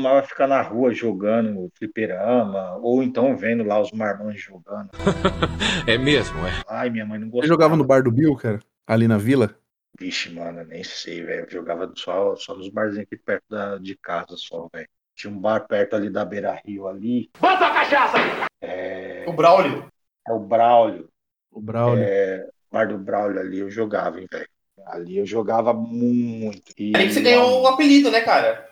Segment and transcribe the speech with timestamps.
[0.00, 4.90] costumava ficar na rua jogando fliperama, ou então vendo lá os marmanjos jogando.
[5.86, 6.62] é mesmo, é?
[6.68, 7.46] Ai, minha mãe não gostava.
[7.46, 8.60] Você jogava no bar do Bill, cara?
[8.86, 9.54] Ali na vila?
[9.98, 11.44] Vixe, mano, nem sei, velho.
[11.44, 14.88] Eu jogava só, só nos barzinhos aqui perto da, de casa, só, velho.
[15.14, 17.30] Tinha um bar perto ali da Beira Rio ali.
[17.38, 18.16] Bota a cachaça!
[18.62, 19.24] É...
[19.28, 19.86] O Braulio.
[20.26, 21.08] É o Braulio.
[21.50, 22.02] O Braulio.
[22.02, 22.48] É...
[22.72, 24.48] Bar do Braulio ali eu jogava, hein, velho.
[24.86, 26.72] Ali eu jogava muito.
[26.78, 26.96] E...
[26.96, 28.69] Ali que você ganhou um apelido, né, cara?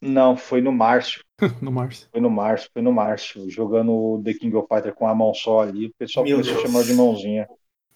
[0.00, 1.24] Não, foi no Márcio.
[1.60, 2.08] no Márcio.
[2.12, 3.50] Foi no Márcio, foi no Márcio.
[3.50, 6.64] Jogando The King of Fighter com a mão só ali, o pessoal Meu começou Deus.
[6.64, 7.48] a chamar de mãozinha.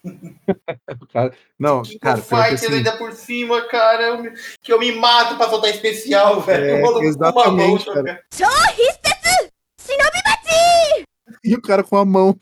[1.13, 4.03] Cara, não, King cara, of Fighter assim, ainda por cima, cara.
[4.03, 6.65] eu me- que eu me mato pra soltar especial, velho.
[6.65, 8.23] É, com uma exatamente, mão cara.
[8.35, 8.73] jogando.
[11.49, 12.37] E o cara com a mão.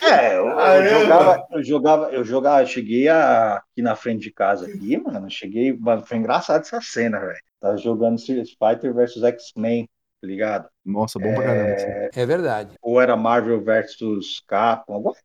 [0.00, 0.84] É, eu, eu Caramba.
[0.84, 5.30] jogava, eu jogava, eu jogava, eu cheguei a- aqui na frente de casa aqui, mano,
[5.30, 7.38] cheguei, mano, foi engraçado essa cena, velho.
[7.60, 9.86] Tava jogando Street Fighter versus X-Men,
[10.20, 10.68] tá ligado?
[10.84, 11.74] Nossa, bom pra caramba.
[11.74, 11.94] assim.
[12.14, 12.78] É verdade.
[12.82, 15.16] Ou era Marvel versus Capcom, agora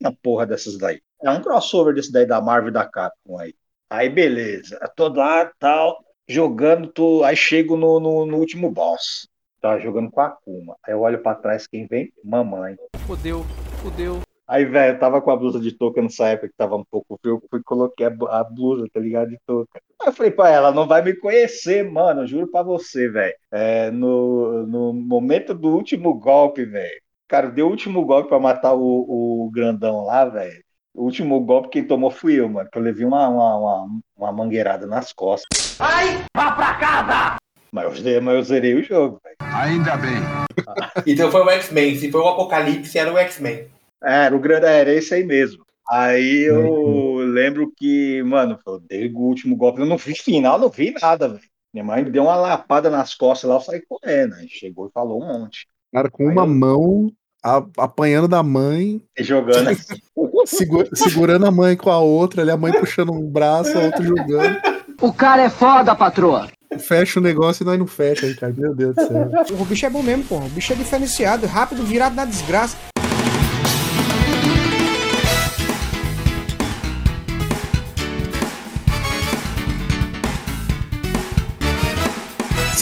[0.00, 1.00] na porra dessas daí.
[1.22, 3.54] É um crossover desse daí da Marvel e da Capcom aí.
[3.90, 9.28] Aí beleza, tô lá, tal, jogando, tô, aí chego no, no, no último boss.
[9.62, 10.76] Tava jogando com a Akuma.
[10.84, 12.12] Aí eu olho pra trás, quem vem?
[12.24, 12.76] Mamãe.
[13.06, 13.44] Fudeu,
[13.80, 14.20] fudeu.
[14.46, 17.16] Aí, velho, eu tava com a blusa de touca nessa época que tava um pouco
[17.22, 19.80] frio, eu fui e coloquei a, blusa, tá ligado, de touca.
[20.00, 23.34] Aí eu falei pra ela, não vai me conhecer, mano, eu juro pra você, velho.
[23.52, 28.74] É, no, no momento do último golpe, velho, cara, deu o último golpe pra matar
[28.74, 30.60] o, o grandão lá, velho.
[30.92, 34.32] O último golpe quem tomou fui eu, mano, que eu levei uma, uma, uma, uma
[34.32, 35.78] mangueirada nas costas.
[35.80, 37.41] Ai, vá pra casa!
[37.72, 39.36] Mas eu, zerei- mas eu zerei o jogo, velho.
[39.54, 40.12] Ainda bem.
[41.06, 41.96] Então foi o X-Men.
[41.96, 43.66] Se foi o Apocalipse, era o X-Men.
[44.04, 45.64] É, Era o grande, era esse aí mesmo.
[45.88, 50.68] Aí eu lembro que, mano, eu dei o último golpe, eu não vi final, não
[50.68, 51.40] vi nada, velho.
[51.72, 54.34] Minha mãe me deu uma lapada nas costas lá, eu saí correndo.
[54.34, 55.66] Aí chegou e falou um monte.
[55.92, 57.12] Cara, com Aí uma eu- mão,
[57.42, 59.68] a- apanhando da mãe, E jogando.
[60.46, 64.02] segu- segurando a mãe com a outra, ali, a mãe puxando um braço, a outra
[64.04, 64.58] jogando.
[65.00, 66.48] O cara é foda, patroa.
[66.78, 68.60] Fecha o negócio e nós não fecha, Ricardo.
[68.60, 69.30] Meu Deus do céu.
[69.58, 70.46] O bicho é bom mesmo, porra.
[70.46, 72.76] O bicho é diferenciado, rápido, virado na desgraça.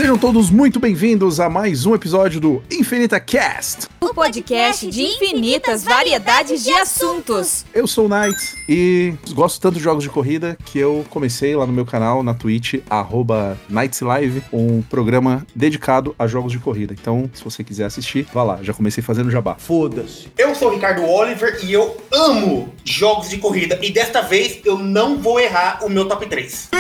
[0.00, 3.87] Sejam todos muito bem-vindos a mais um episódio do Infinita Cast.
[4.00, 7.66] O podcast de infinitas variedades de assuntos.
[7.75, 11.66] Eu sou o Knight e gosto tanto de jogos de corrida que eu comecei lá
[11.66, 16.94] no meu canal, na Twitch, arroba KnightsLive, um programa dedicado a jogos de corrida.
[16.99, 18.59] Então, se você quiser assistir, vá lá.
[18.62, 19.56] Já comecei fazendo jabá.
[19.59, 20.28] Foda-se.
[20.39, 23.78] Eu sou o Ricardo Oliver e eu amo jogos de corrida.
[23.83, 26.71] E desta vez eu não vou errar o meu top 3.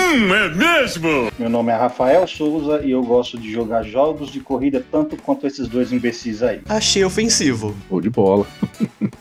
[1.38, 5.44] Meu nome é Rafael Souza e eu gosto de jogar jogos de corrida tanto quanto
[5.46, 6.60] esses dois imbecis aí.
[6.68, 7.74] Achei ofensivo.
[7.90, 8.46] Ou de bola.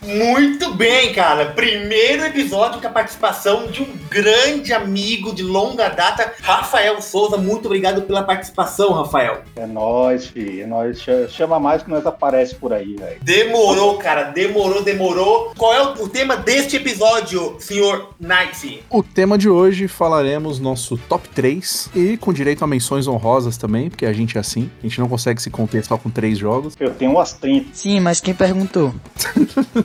[0.05, 1.47] Muito bem, cara.
[1.47, 7.37] Primeiro episódio com a participação de um grande amigo de longa data, Rafael Souza.
[7.37, 9.41] Muito obrigado pela participação, Rafael.
[9.55, 10.63] É nóis, filho.
[10.63, 10.99] É nóis.
[11.01, 13.17] Ch- Chama mais que nós aparece por aí, velho.
[13.21, 14.25] Demorou, cara.
[14.25, 15.51] Demorou, demorou.
[15.57, 18.83] Qual é o o tema deste episódio, senhor Knight?
[18.89, 23.78] O tema de hoje falaremos nosso top 3 e com direito a menções honrosas também,
[23.87, 24.67] porque a gente é assim.
[24.79, 26.73] A gente não consegue se conter só com três jogos.
[26.79, 27.67] Eu tenho umas 30.
[27.73, 28.91] Sim, mas quem perguntou?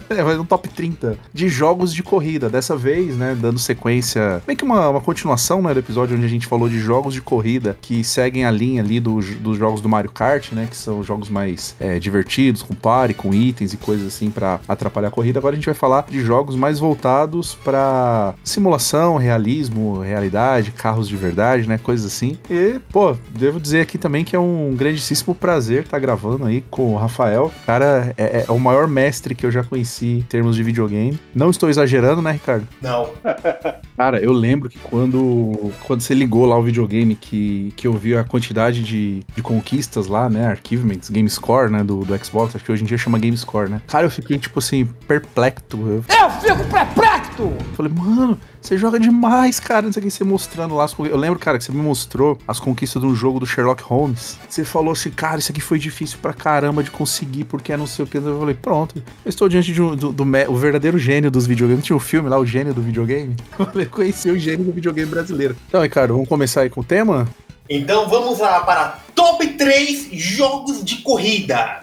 [0.08, 2.48] É, vai um top 30 de jogos de corrida.
[2.48, 6.28] Dessa vez, né, dando sequência, meio que uma, uma continuação, né, do episódio onde a
[6.28, 9.88] gente falou de jogos de corrida que seguem a linha ali do- dos jogos do
[9.88, 14.06] Mario Kart, né, que são jogos mais é, divertidos, com pare, com itens e coisas
[14.06, 15.38] assim pra atrapalhar a corrida.
[15.38, 21.16] Agora a gente vai falar de jogos mais voltados pra simulação, realismo, realidade, carros de
[21.16, 22.38] verdade, né, coisas assim.
[22.48, 26.94] E, pô, devo dizer aqui também que é um grandíssimo prazer estar gravando aí com
[26.94, 27.52] o Rafael.
[27.62, 31.18] O cara é, é o maior mestre que eu já conheci em termos de videogame.
[31.34, 32.66] Não estou exagerando, né, Ricardo?
[32.80, 33.10] Não.
[33.96, 38.16] Cara, eu lembro que quando, quando você ligou lá o videogame, que, que eu vi
[38.16, 40.48] a quantidade de, de conquistas lá, né?
[40.48, 41.84] Achievements, Game Score, né?
[41.84, 43.80] Do, do Xbox, acho que hoje em dia chama Game Score, né?
[43.86, 45.64] Cara, eu fiquei, tipo assim, perplexo.
[45.74, 47.52] Eu Eu fico perplexo!
[47.74, 49.82] falei, mano, você joga demais, cara.
[49.82, 50.98] Não sei o que você mostrando lá as.
[50.98, 54.38] Eu lembro, cara, que você me mostrou as conquistas de um jogo do Sherlock Holmes.
[54.48, 57.86] Você falou assim, cara, isso aqui foi difícil pra caramba de conseguir, porque é não
[57.86, 58.16] sei o que.
[58.16, 61.46] Eu falei, pronto, eu estou diante de um, do, do me- o verdadeiro gênio dos
[61.46, 61.84] videogames.
[61.84, 63.36] Tinha um filme lá, o gênio do videogame.
[63.58, 65.54] Eu falei, conheci o gênio do videogame brasileiro.
[65.68, 67.28] Então, Ricardo, vamos começar aí com o tema?
[67.68, 71.82] Então vamos lá para top 3 jogos de corrida.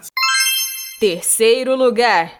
[0.99, 2.31] Terceiro lugar.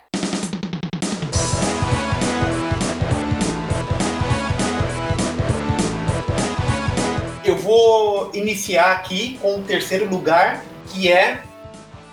[7.44, 11.42] Eu vou iniciar aqui com o terceiro lugar, que é.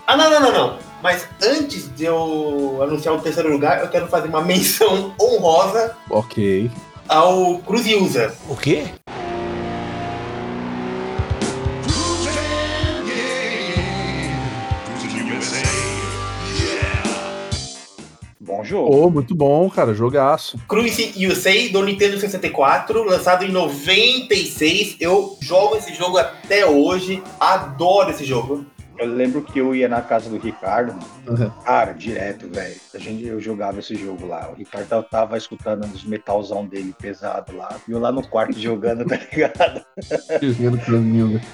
[0.07, 0.79] Ah, não, não, não, não.
[1.01, 6.69] Mas antes de eu anunciar o terceiro lugar, eu quero fazer uma menção honrosa Ok.
[7.07, 8.33] ao Cruise User.
[8.49, 8.85] O quê?
[18.69, 18.89] Jogo.
[18.89, 19.93] Pô, muito bom, cara.
[19.93, 20.57] Jogaço.
[20.67, 24.97] Cruise USA do Nintendo 64, lançado em 96.
[24.99, 28.65] Eu jogo esse jogo até hoje, adoro esse jogo.
[28.99, 31.05] Eu lembro que eu ia na casa do Ricardo, mano.
[31.43, 31.49] Uhum.
[31.63, 32.75] cara, direto, velho.
[32.93, 34.49] A gente eu jogava esse jogo lá.
[34.51, 37.69] O Ricardo tava- tava escutando os metalzão dele pesado lá.
[37.87, 39.81] E eu lá no quarto jogando, tá ligado?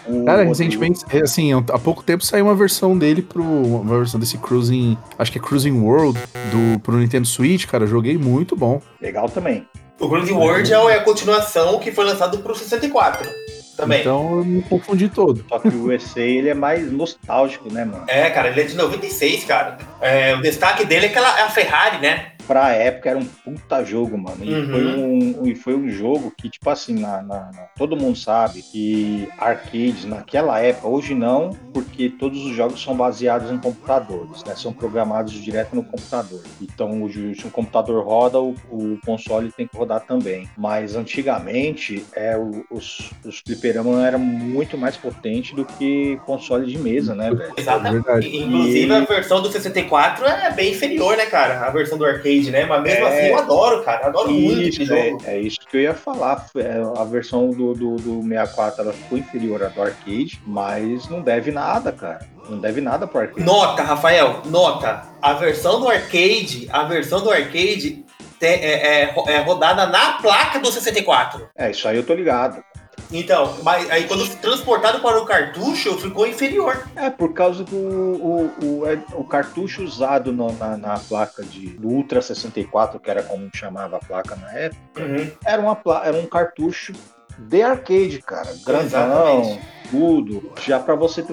[0.07, 3.43] O Cara, outro- recentemente, é, assim, há pouco tempo saiu uma versão dele pro.
[3.43, 4.97] Uma versão desse Cruising.
[5.17, 6.19] Acho que é Cruising World
[6.51, 7.85] do, pro Nintendo Switch, cara.
[7.85, 8.81] Joguei muito bom.
[9.01, 9.67] Legal também.
[9.99, 13.29] O Cruise World é a continuação que foi lançado pro 64
[13.75, 14.01] também.
[14.01, 15.45] Então eu me confundi todo.
[15.47, 18.05] Só que o USA ele é mais nostálgico, né, mano?
[18.07, 19.77] É, cara, ele é de 96, cara.
[20.01, 22.31] É, o destaque dele é aquela é a Ferrari, né?
[22.47, 24.43] Pra época era um puta jogo, mano.
[24.43, 24.69] E, Uhum.
[24.71, 28.61] foi, um, e foi um jogo que, tipo assim, na, na- na- todo mundo sabe
[28.61, 34.55] que arcades naquela época, hoje não, porque todos os jogos são baseados em computadores, né?
[34.55, 36.41] São programados direto no computador.
[36.61, 40.47] Então, se o computador roda, o, o console tem que rodar também.
[40.57, 46.77] Mas antigamente, é, o- os, os fliperamas eram muito mais potentes do que console de
[46.77, 47.53] mesa, né, velho?
[47.57, 47.93] Exatamente.
[48.03, 48.37] verdade.
[48.37, 51.65] Inclusive, E- a versão do 64 é bem inferior, né, cara?
[51.65, 52.65] A versão do arcade, né?
[52.65, 53.07] Mas mesmo É.
[53.17, 54.07] assim, eu adoro, cara.
[54.07, 55.21] Adoro muito esse Isso, é, jogo.
[55.25, 56.45] é isso que eu ia falar.
[56.57, 61.21] É, A versão do, do, do 64 ela ficou inferior à do arcade, mas não
[61.21, 62.25] deve nada, cara.
[62.49, 63.43] Não deve nada pro arcade.
[63.43, 65.03] Nota, Rafael, nota.
[65.21, 68.03] A versão do arcade, a versão do arcade
[68.41, 71.47] é, é é rodada na placa do 64.
[71.57, 72.63] É, isso aí eu tô ligado.
[73.11, 76.87] Então, mas aí quando transportado para o cartucho, ficou inferior.
[76.95, 81.67] É, por causa do o, o, é, o cartucho usado no- na, na placa de,
[81.69, 85.31] do Ultra 64, que era como chamava a placa na época, Uhum.
[85.45, 86.93] era, uma, era um cartucho
[87.37, 88.49] de arcade, cara.
[88.65, 89.59] Grandão,
[89.91, 90.51] tudo.
[90.65, 91.23] Já para você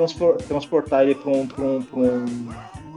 [0.49, 2.49] transportar ele para um, pra um, pra um,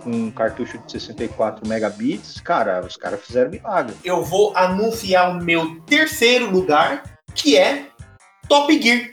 [0.06, 3.96] um cartucho de 64 megabits, cara, os caras fizeram milagre.
[4.04, 7.88] Eu vou anunciar o meu terceiro lugar, que é
[8.48, 9.10] Top Gear.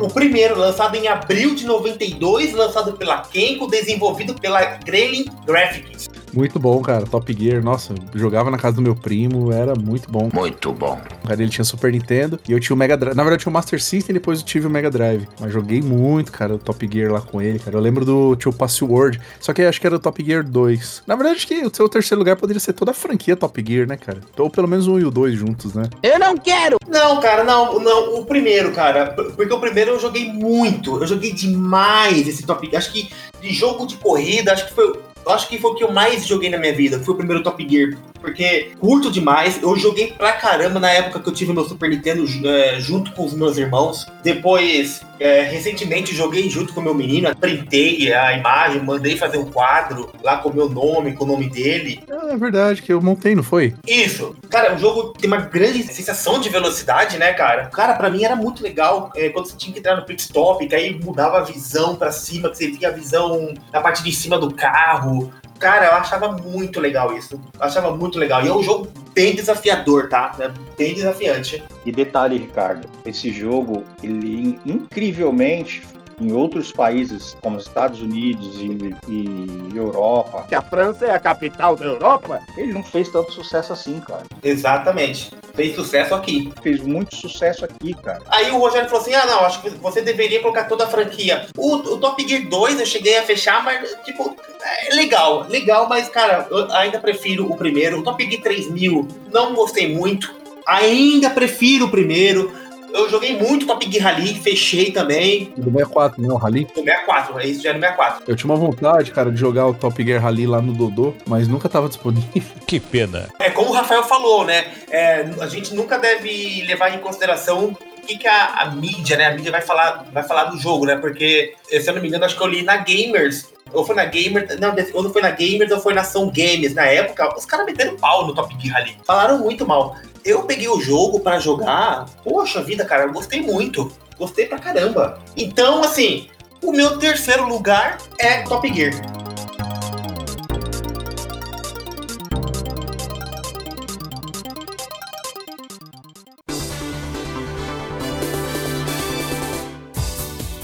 [0.00, 6.05] O primeiro, lançado em abril de 92, lançado pela Kenko, desenvolvido pela Gremlin Graphics.
[6.36, 7.06] Muito bom, cara.
[7.06, 7.62] Top Gear.
[7.64, 9.50] Nossa, eu jogava na casa do meu primo.
[9.50, 10.28] Era muito bom.
[10.34, 11.00] Muito bom.
[11.26, 13.16] Cara, ele tinha Super Nintendo e eu tinha o Mega Drive.
[13.16, 15.26] Na verdade, eu tinha o Master System e depois eu tive o Mega Drive.
[15.40, 17.76] Mas joguei muito, cara, o Top Gear lá com ele, cara.
[17.76, 19.18] Eu lembro do Tio Password.
[19.40, 21.04] Só que acho que era o Top Gear 2.
[21.06, 23.88] Na verdade, acho que o seu terceiro lugar poderia ser toda a franquia Top Gear,
[23.88, 24.20] né, cara?
[24.36, 25.84] Ou pelo menos um e o dois juntos, né?
[26.02, 26.76] Eu não quero!
[26.86, 31.32] Não, cara, não, não, o primeiro, cara, porque o primeiro eu joguei muito, eu joguei
[31.32, 32.78] demais esse Top Gear.
[32.78, 33.10] Acho que
[33.40, 34.92] de jogo de corrida, acho que foi,
[35.26, 37.42] eu acho que foi o que eu mais joguei na minha vida, foi o primeiro
[37.42, 41.64] Top Gear, porque curto demais, eu joguei pra caramba na época que eu tive meu
[41.64, 44.06] Super Nintendo eh, junto com os meus irmãos.
[44.22, 49.46] Depois, eh, recentemente, joguei junto com o meu menino, printei a imagem, mandei fazer um
[49.46, 52.00] quadro lá com o meu nome, com o nome dele.
[52.08, 53.74] É verdade, que eu montei, não foi?
[53.86, 54.36] Isso.
[54.50, 57.66] Cara, o jogo tem uma grande sensação de velocidade, né, cara?
[57.66, 60.66] Cara, pra mim era muito legal é, quando você tinha que entrar no pit stop,
[60.66, 64.12] que aí mudava a visão pra cima, que você via a visão na parte de
[64.12, 65.32] cima do carro.
[65.58, 67.40] Cara, eu achava muito legal isso.
[67.54, 68.44] Eu achava muito legal.
[68.44, 70.34] E é um jogo bem desafiador, tá?
[70.38, 71.62] É bem desafiante.
[71.84, 75.82] E detalhe, Ricardo, esse jogo, ele incrivelmente
[76.20, 81.76] em outros países como Estados Unidos e, e Europa, Que a França é a capital
[81.76, 82.40] da Europa?
[82.56, 84.22] ele não fez tanto sucesso assim, cara.
[84.42, 85.30] Exatamente.
[85.54, 86.52] Fez sucesso aqui.
[86.62, 88.22] Fez muito sucesso aqui, cara.
[88.28, 91.46] Aí o Rogério falou assim: ah, não, acho que você deveria colocar toda a franquia.
[91.56, 96.08] O, o Top Gear 2 eu cheguei a fechar, mas, tipo, é legal, legal, mas,
[96.08, 98.00] cara, eu ainda prefiro o primeiro.
[98.00, 100.34] O Top Gear 3000, não gostei muito.
[100.66, 102.52] Ainda prefiro o primeiro.
[102.92, 105.52] Eu joguei muito Top Gear Rally, fechei também.
[105.56, 106.66] Do 64, não, Rally.
[106.76, 108.24] No 64, isso já é no 64.
[108.26, 111.48] Eu tinha uma vontade, cara, de jogar o Top Gear Rally lá no Dodô, mas
[111.48, 112.56] nunca tava disponível.
[112.66, 113.28] Que pena.
[113.38, 114.66] É como o Rafael falou, né?
[114.90, 119.26] É, a gente nunca deve levar em consideração o que, que a, a mídia, né?
[119.26, 120.96] A mídia vai falar, vai falar do jogo, né?
[120.96, 123.46] Porque, se eu não me engano, acho que eu li na Gamers.
[123.72, 126.74] Ou foi na Gamers, não, ou não foi na Gamers ou foi na Ação Games.
[126.74, 128.96] Na época, os caras meteram pau no Top Gear ali.
[129.04, 129.96] Falaram muito mal.
[130.26, 132.06] Eu peguei o jogo pra jogar.
[132.24, 133.92] Poxa vida, cara, eu gostei muito.
[134.18, 135.20] Gostei pra caramba.
[135.36, 136.26] Então, assim,
[136.60, 138.90] o meu terceiro lugar é Top Gear.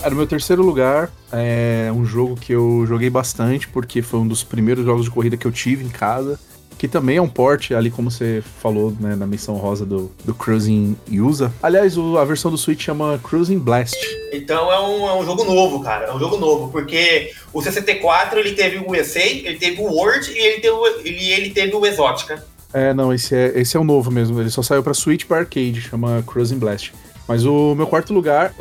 [0.02, 1.08] Era o meu terceiro lugar.
[1.30, 5.36] É um jogo que eu joguei bastante, porque foi um dos primeiros jogos de corrida
[5.36, 6.36] que eu tive em casa.
[6.82, 10.34] Que também é um port, ali como você falou né, na missão rosa do, do
[10.34, 11.52] Cruising Usa.
[11.62, 13.94] Aliás, o- a versão do Switch chama Cruising Blast.
[14.32, 16.06] Então é um, é um jogo novo, cara.
[16.06, 20.28] É um jogo novo, porque o 64 ele teve o USA, ele teve o World
[20.32, 22.44] e ele teve, o- ele, ele teve o Exótica.
[22.74, 24.40] É, não, esse é, esse é o novo mesmo.
[24.40, 26.92] Ele só saiu pra Switch e pra arcade, chama Cruising Blast.
[27.28, 28.52] Mas o meu quarto lugar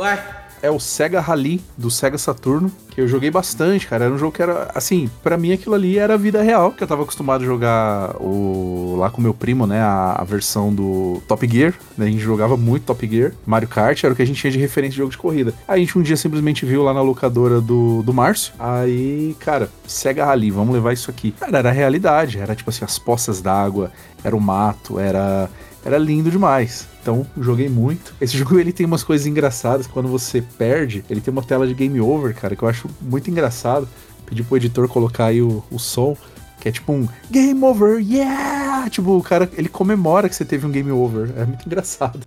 [0.62, 4.06] é o Sega Rally do Sega Saturno, que eu joguei bastante, cara.
[4.06, 6.84] Era um jogo que era, assim, pra mim aquilo ali era a vida real, que
[6.84, 11.22] eu tava acostumado a jogar o lá com meu primo, né, a, a versão do
[11.28, 13.34] Top Gear, né, a gente jogava muito Top Gear.
[13.46, 15.54] Mario Kart era o que a gente tinha de referência de jogo de corrida.
[15.68, 19.70] Aí a gente um dia simplesmente viu lá na locadora do, do Márcio, aí, cara,
[19.88, 21.32] Sega Rally, vamos levar isso aqui.
[21.32, 23.92] Cara, era a realidade, era tipo assim, as poças d'água,
[24.24, 25.50] era o mato, era
[25.84, 26.88] era lindo demais.
[27.02, 28.14] Então, joguei muito.
[28.22, 29.88] Esse jogo ele tem umas coisas engraçadas.
[29.88, 33.30] Quando você perde, ele tem uma tela de game over, cara, que eu acho muito
[33.30, 33.88] engraçado.
[34.26, 36.16] Pedi pro editor colocar aí o, o som,
[36.60, 38.90] que é tipo um game over, yeah!
[38.90, 41.32] Tipo, o cara, ele comemora que você teve um game over.
[41.36, 42.20] É muito engraçado.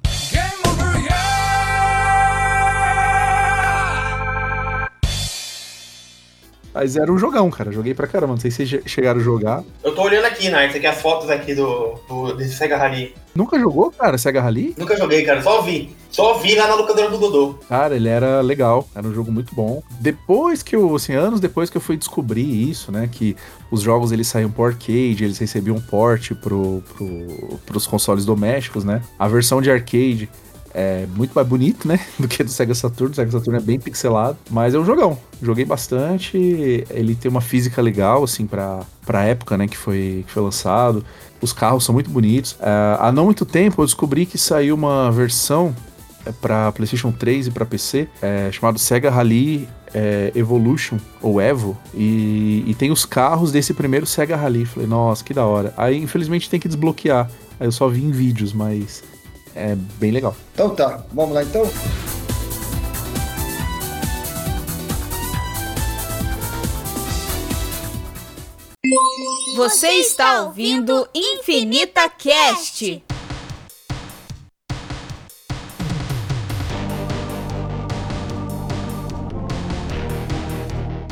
[6.74, 7.70] Mas era um jogão, cara.
[7.70, 8.32] Joguei pra caramba.
[8.34, 9.62] Não sei se vocês che- chegaram a jogar.
[9.82, 10.66] Eu tô olhando aqui, né?
[10.66, 13.14] Isso aqui as fotos aqui do, do desse Sega Rally.
[13.34, 14.74] Nunca jogou, cara, Sega Rally?
[14.76, 15.40] Nunca joguei, cara.
[15.40, 15.94] Só vi.
[16.10, 17.54] Só vi lá na locadora do Dodô.
[17.68, 19.82] Cara, ele era legal, era um jogo muito bom.
[20.00, 23.36] Depois que eu, assim, anos depois que eu fui descobrir isso, né, que
[23.70, 29.02] os jogos eles saíam pro arcade, eles recebiam port pro, pro, pros consoles domésticos, né?
[29.18, 30.28] A versão de arcade
[30.74, 33.12] é muito mais bonito, né, do que do Sega Saturn.
[33.12, 35.16] O Sega Saturn é bem pixelado, mas é um jogão.
[35.40, 36.36] Joguei bastante,
[36.90, 41.04] ele tem uma física legal, assim, pra, pra época, né, que foi, que foi lançado.
[41.40, 42.56] Os carros são muito bonitos.
[42.60, 45.74] É, há não muito tempo eu descobri que saiu uma versão
[46.26, 51.78] é, para PlayStation 3 e para PC, é, chamado Sega Rally é, Evolution, ou Evo,
[51.94, 54.64] e, e tem os carros desse primeiro Sega Rally.
[54.66, 55.72] Falei, nossa, que da hora.
[55.76, 57.30] Aí, infelizmente, tem que desbloquear.
[57.60, 59.04] Aí eu só vi em vídeos, mas
[59.54, 60.36] é bem legal.
[60.52, 61.68] Então tá, vamos lá então?
[69.56, 73.02] Você está ouvindo Infinita Cast.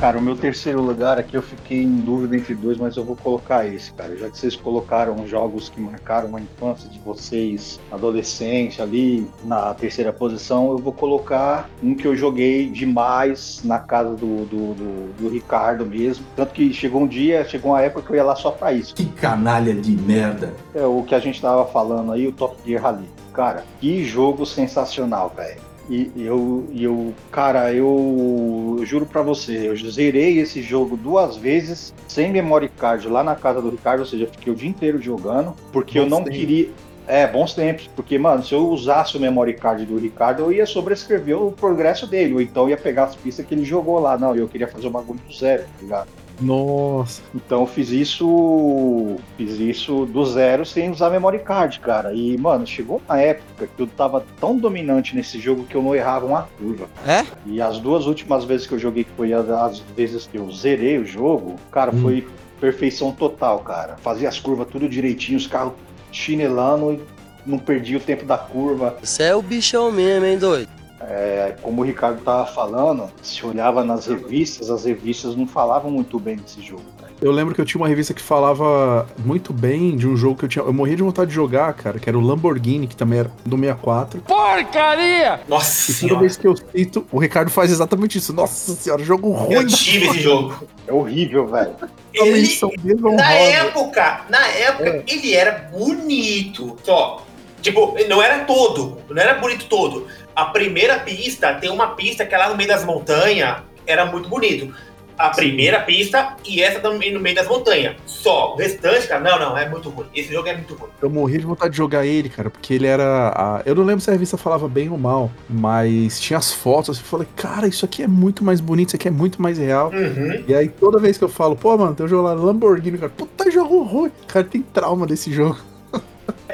[0.03, 3.15] Cara, o meu terceiro lugar aqui eu fiquei em dúvida entre dois, mas eu vou
[3.15, 4.17] colocar esse, cara.
[4.17, 10.13] Já que vocês colocaram jogos que marcaram a infância de vocês, adolescência ali, na terceira
[10.13, 15.29] posição, eu vou colocar um que eu joguei demais na casa do, do, do, do
[15.29, 16.27] Ricardo mesmo.
[16.35, 18.97] Tanto que chegou um dia, chegou uma época que eu ia lá só pra isso.
[18.97, 20.53] Que canalha de merda.
[20.75, 23.09] É o que a gente tava falando aí, o Top Gear Rally.
[23.33, 25.72] Cara, que jogo sensacional, velho.
[25.91, 31.37] E eu, e eu, cara, eu, eu juro pra você, eu zerei esse jogo duas
[31.37, 34.69] vezes sem memory card lá na casa do Ricardo, ou seja, eu fiquei o dia
[34.69, 36.39] inteiro jogando, porque eu Bons não tempos.
[36.39, 36.71] queria.
[37.05, 40.65] É, bons tempos, porque, mano, se eu usasse o memory card do Ricardo, eu ia
[40.65, 44.17] sobrescrever o progresso dele, ou então ia pegar as pistas que ele jogou lá.
[44.17, 46.09] Não, eu queria fazer o bagulho do zero, tá ligado?
[46.43, 47.23] Nossa.
[47.35, 52.13] Então eu fiz isso, fiz isso do zero sem usar memory card, cara.
[52.13, 55.95] E, mano, chegou uma época que eu tava tão dominante nesse jogo que eu não
[55.95, 56.89] errava uma curva.
[57.07, 57.25] É?
[57.47, 60.99] E as duas últimas vezes que eu joguei, que foi as, vezes que eu zerei
[60.99, 62.27] o jogo, cara, foi
[62.61, 63.97] perfeição total, cara.
[63.97, 65.75] Fazia as curvas tudo direitinho, os carros
[66.11, 67.01] chinelando e
[67.45, 68.97] não perdia o tempo da curva.
[69.03, 70.82] Você é o bichão mesmo, hein, doido?
[71.09, 76.19] É, como o Ricardo tava falando, se olhava nas revistas, as revistas não falavam muito
[76.21, 76.83] bem desse jogo.
[77.01, 77.13] cara.
[77.21, 80.45] Eu lembro que eu tinha uma revista que falava muito bem de um jogo que
[80.45, 80.65] eu tinha.
[80.65, 83.57] Eu morria de vontade de jogar, cara, que era o Lamborghini, que também era do
[83.57, 84.21] 64.
[84.23, 85.41] Porcaria!
[85.49, 86.21] Nossa E toda senhora.
[86.21, 88.33] vez que eu cito, o Ricardo faz exatamente isso.
[88.33, 89.55] Nossa senhora, jogo ruim.
[89.55, 90.65] Eu tive esse jogo.
[90.87, 91.75] É horrível, velho.
[92.13, 92.43] Ele,
[92.83, 93.17] desonrosa.
[93.17, 95.05] na época, na época, É.
[95.07, 96.77] ele era bonito.
[96.83, 97.25] Só.
[97.61, 98.99] Tipo, não era todo.
[99.09, 100.07] Não era bonito todo.
[100.35, 104.29] A primeira pista, tem uma pista que é lá no meio das montanhas, era muito
[104.29, 104.73] bonito.
[105.19, 107.95] A primeira pista e essa também no meio das montanhas.
[108.07, 108.55] Só.
[108.55, 110.07] O restante, cara, não, não, é muito ruim.
[110.15, 110.89] Esse jogo é muito ruim.
[111.03, 113.29] Eu morri de vontade de jogar ele, cara, porque ele era.
[113.29, 116.99] a- Eu não lembro se a revista falava bem ou mal, mas tinha as fotos.
[116.99, 119.91] Eu falei, cara, isso aqui é muito mais bonito, isso aqui é muito mais real.
[119.93, 120.45] Uhum.
[120.49, 123.13] E aí toda vez que eu falo, pô, mano, tem um jogo lá Lamborghini, cara,
[123.15, 124.11] puta jogo ruim.
[124.27, 125.59] Cara, tem trauma desse jogo.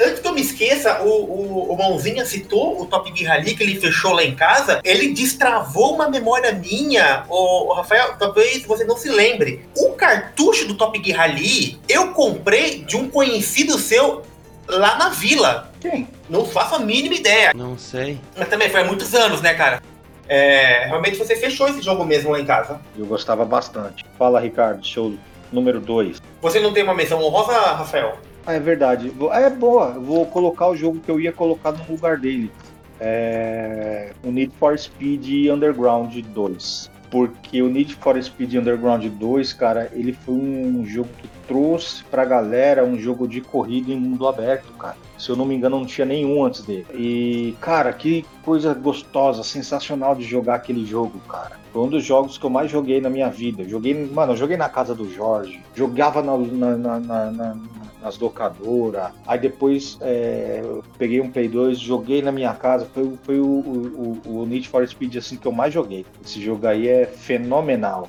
[0.00, 3.62] Antes que eu me esqueça, o, o, o Mãozinha citou o Top Gear Rally que
[3.62, 4.80] ele fechou lá em casa.
[4.84, 7.24] Ele destravou uma memória minha.
[7.28, 9.64] O, Rafael, talvez você não se lembre.
[9.76, 14.22] O cartucho do Top Gear Rally eu comprei de um conhecido seu
[14.68, 15.72] lá na vila.
[15.80, 16.08] Quem?
[16.28, 17.52] Não faço a mínima ideia.
[17.54, 18.20] Não sei.
[18.36, 19.82] Mas também foi há muitos anos, né, cara?
[20.28, 22.80] É, realmente você fechou esse jogo mesmo lá em casa.
[22.96, 24.04] Eu gostava bastante.
[24.18, 25.16] Fala, Ricardo, seu
[25.50, 26.20] número 2.
[26.42, 28.18] Você não tem uma menção honrosa, Rafael?
[28.48, 29.12] Ah, é verdade.
[29.32, 29.90] É boa.
[29.90, 32.50] Vou colocar o jogo que eu ia colocar no lugar dele.
[32.98, 34.14] É...
[34.24, 36.90] O Need for Speed Underground 2.
[37.10, 42.24] Porque o Need for Speed Underground 2, cara, ele foi um jogo que trouxe pra
[42.24, 44.96] galera um jogo de corrida em mundo aberto, cara.
[45.18, 46.86] Se eu não me engano, não tinha nenhum antes dele.
[46.94, 51.60] E, cara, que coisa gostosa, sensacional de jogar aquele jogo, cara.
[51.70, 53.68] Foi um dos jogos que eu mais joguei na minha vida.
[53.68, 57.56] Joguei, mano, eu joguei na casa do Jorge, jogava na, na, na, na
[58.02, 59.12] nas locadoras.
[59.26, 62.86] Aí depois é, eu peguei um Play 2, joguei na minha casa.
[62.92, 66.04] Foi, foi o, o, o, Need for Speed assim que eu mais joguei.
[66.24, 68.08] Esse jogo aí é fenomenal.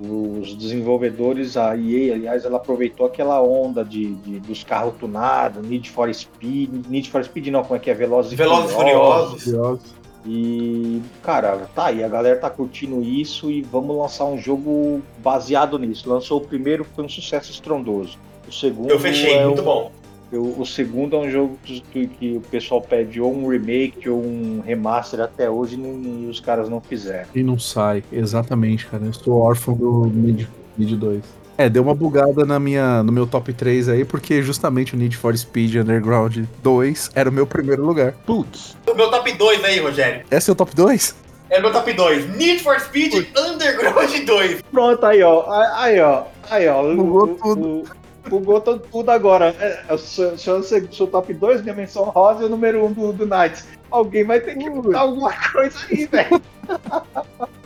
[0.00, 5.90] Os desenvolvedores, a EA, aliás, ela aproveitou aquela onda de, de dos carros tunados, Need
[5.90, 7.94] for Speed, Need for Speed não, como é que é?
[7.94, 9.42] Velozes, Velozes e Furiosos.
[9.42, 9.98] Furiosos.
[10.24, 15.78] E, cara, tá aí, a galera tá curtindo isso e vamos lançar um jogo baseado
[15.78, 16.08] nisso.
[16.08, 18.18] Lançou o primeiro, foi um sucesso estrondoso.
[18.48, 18.90] O segundo.
[18.90, 19.92] Eu fechei, é muito bom.
[20.30, 24.22] Eu, o segundo é um jogo que, que, o pessoal pede ou um remake ou
[24.22, 27.28] um remaster até hoje e os caras não fizeram.
[27.34, 29.04] E não sai, exatamente, cara.
[29.04, 31.22] Eu sou órfão do Mid, Mid 2.
[31.56, 35.16] É, deu uma bugada na minha, no meu top 3 aí, porque justamente o Need
[35.16, 38.12] for Speed Underground 2 era o meu primeiro lugar.
[38.24, 38.76] Putz.
[38.86, 40.24] O meu top 2 aí, Rogério.
[40.30, 41.16] Esse é o top 2?
[41.50, 42.36] É o meu top 2.
[42.36, 43.50] Need for Speed Putz.
[43.50, 44.62] Underground 2.
[44.70, 45.50] Pronto, aí, ó.
[45.74, 46.24] Aí, ó.
[46.48, 46.94] Aí, ó.
[46.94, 47.84] Bugou o, tudo.
[48.28, 49.54] O, bugou tudo agora.
[49.58, 52.86] É, é o seu, seu, seu top 2, minha menção rosa e o número 1
[52.86, 53.66] um do, do Knights.
[53.90, 56.42] Alguém vai ter que mudar alguma coisa aí, velho.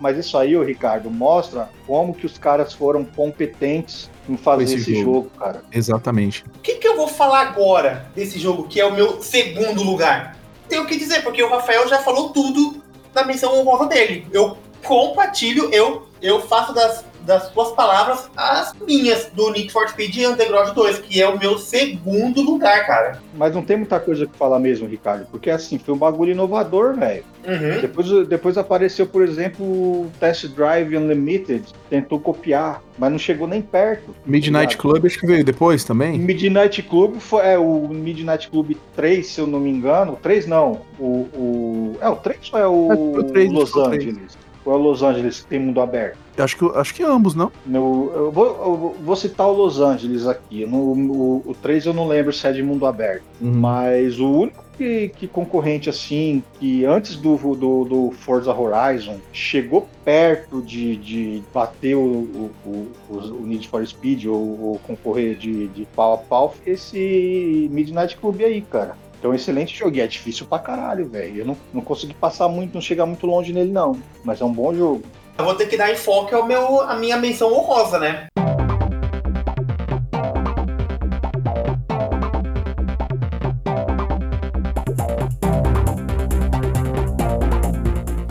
[0.00, 4.74] Mas isso aí, o Ricardo, mostra como que os caras foram competentes em fazer esse,
[4.76, 5.14] esse jogo.
[5.14, 5.30] jogo.
[5.38, 5.64] cara.
[5.72, 6.44] Exatamente.
[6.56, 10.36] O que, que eu vou falar agora desse jogo, que é o meu segundo lugar?
[10.68, 12.80] Tenho que dizer, porque o Rafael já falou tudo
[13.14, 14.26] na menção honrosa dele.
[14.32, 20.16] Eu compartilho, eu, eu faço das das suas palavras as minhas do Need for Speed
[20.16, 23.20] Underground 2, que é o meu segundo lugar, cara.
[23.34, 26.94] Mas não tem muita coisa que falar mesmo, Ricardo, porque assim, foi um bagulho inovador,
[26.94, 27.22] velho.
[27.46, 27.80] Uhum.
[27.82, 33.60] Depois, depois apareceu, por exemplo, o Test Drive Unlimited, tentou copiar, mas não chegou nem
[33.60, 34.14] perto.
[34.24, 36.18] Midnight tá Club acho que veio depois também?
[36.18, 40.14] Midnight Club foi é, o Midnight Club 3, se eu não me engano.
[40.14, 41.98] O 3 não, o, o.
[42.00, 44.47] É, o 3 ou é o, é, o 3, Los Angeles?
[44.68, 46.18] Ou é o Los Angeles que tem mundo aberto?
[46.36, 47.50] Acho que, acho que ambos, não?
[47.66, 50.66] No, eu, vou, eu vou citar o Los Angeles aqui.
[50.66, 53.24] No, o, o 3 eu não lembro se é de mundo aberto.
[53.40, 53.54] Uhum.
[53.54, 59.88] Mas o único que, que, concorrente assim, que antes do, do, do, Forza Horizon chegou
[60.04, 65.86] perto de, de bater o, o, o, Need for Speed ou, ou concorrer de, de
[65.96, 68.96] pau a pau, esse Midnight Club aí, cara.
[69.18, 69.96] Então, excelente jogo.
[69.96, 71.38] E é difícil pra caralho, velho.
[71.38, 73.98] Eu não, não consegui passar muito, não chegar muito longe nele, não.
[74.24, 75.02] Mas é um bom jogo.
[75.36, 78.26] Eu vou ter que dar enfoque ao meu, a minha menção honrosa, né?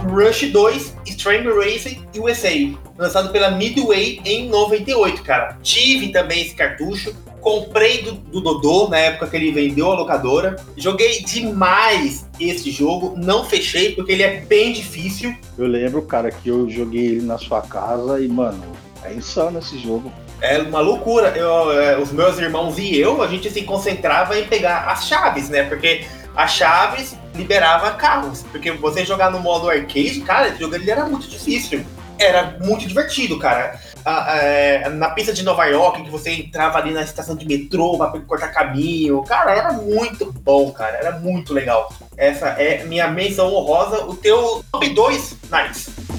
[0.09, 2.49] Rush 2 Racing USA,
[2.97, 5.57] lançado pela Midway em 98, cara.
[5.61, 10.57] Tive também esse cartucho, comprei do, do Dodô na época que ele vendeu a locadora.
[10.75, 15.35] Joguei demais esse jogo, não fechei porque ele é bem difícil.
[15.57, 18.63] Eu lembro, cara, que eu joguei ele na sua casa e, mano,
[19.03, 20.11] é insano esse jogo.
[20.41, 21.29] É uma loucura.
[21.35, 25.49] Eu, é, os meus irmãos e eu, a gente se concentrava em pegar as chaves,
[25.49, 25.63] né?
[25.63, 26.05] Porque
[26.37, 28.43] as chaves liberava carros.
[28.51, 31.85] Porque você jogar no modo arcade, cara, esse jogo ele era muito difícil.
[32.17, 37.01] Era muito divertido, cara é, na pista de Nova York, que você entrava ali na
[37.01, 39.21] estação de metrô para cortar caminho.
[39.23, 40.97] Cara, era muito bom, cara.
[40.97, 41.91] Era muito legal.
[42.15, 44.05] Essa é minha menção honrosa.
[44.05, 46.16] O teu top 2, Nice.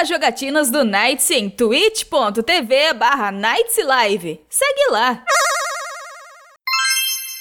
[0.00, 4.40] A jogatinas do Nights em twitch.tv barra Live.
[4.48, 5.22] Segue lá!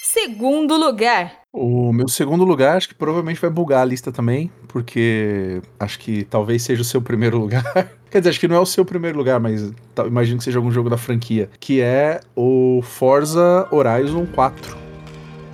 [0.03, 1.39] Segundo lugar.
[1.53, 6.25] O meu segundo lugar, acho que provavelmente vai bugar a lista também, porque acho que
[6.25, 7.63] talvez seja o seu primeiro lugar.
[8.11, 9.71] Quer dizer, acho que não é o seu primeiro lugar, mas
[10.05, 14.78] imagino que seja algum jogo da franquia, que é o Forza Horizon 4.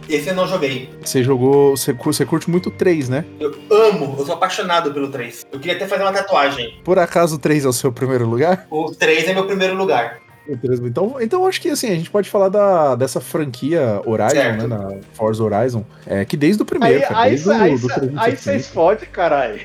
[0.07, 0.89] Esse eu não joguei.
[1.01, 1.75] Você jogou.
[1.75, 3.25] Você, você curte muito o 3, né?
[3.39, 5.45] Eu amo, eu sou apaixonado pelo 3.
[5.51, 6.79] Eu queria até fazer uma tatuagem.
[6.83, 8.67] Por acaso o 3 é o seu primeiro lugar?
[8.69, 10.19] O 3 é meu primeiro lugar.
[10.47, 14.67] Então, então acho que assim, a gente pode falar da, dessa franquia Horizon, certo.
[14.67, 14.77] né?
[14.77, 15.83] Na Forza Horizon.
[16.05, 16.97] É, que desde o primeiro.
[16.97, 19.59] Aí, cara, desde aí, do, aí, do aí vocês fodem, caralho.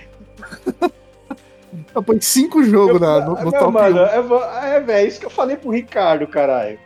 [2.07, 4.07] Põe cinco jogos na, no, no Não, top mano, 1.
[4.07, 6.79] é, vo- é, velho, isso que eu falei pro Ricardo, caralho.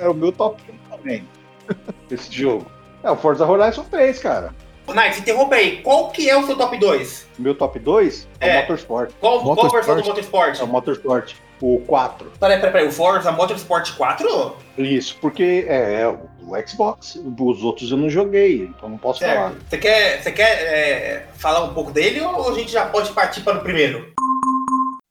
[0.00, 1.28] É o meu top 1 também.
[2.10, 2.66] esse jogo.
[3.02, 4.54] É o Forza Horizon 3, cara.
[4.94, 5.80] Night, interrompa aí.
[5.82, 7.28] Qual que é o seu top 2?
[7.38, 8.58] O meu top 2 é, É.
[8.58, 9.10] o Motorsport.
[9.20, 9.84] Qual, qual Motorsport.
[9.86, 10.60] versão do Motorsport?
[10.60, 11.34] É o Motorsport.
[11.60, 12.32] O 4.
[12.40, 12.88] Peraí, peraí, peraí.
[12.88, 14.56] O Forza Motorsport 4?
[14.78, 17.16] Isso, porque é, é o Xbox.
[17.16, 19.50] Os outros eu não joguei, então não posso falar.
[19.50, 19.64] Certo.
[19.70, 23.42] Você quer, você quer é, falar um pouco dele ou a gente já pode partir
[23.42, 24.12] para o primeiro?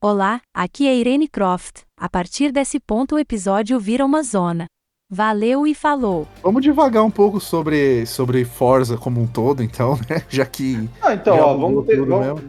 [0.03, 1.81] Olá, aqui é Irene Croft.
[1.97, 4.65] A partir desse ponto o episódio vira uma zona.
[5.13, 6.25] Valeu e falou.
[6.41, 10.23] Vamos devagar um pouco sobre, sobre Forza como um todo, então, né?
[10.29, 11.97] Já que Ah, então, ó, vamos ter.
[11.97, 12.41] tudo Vamos,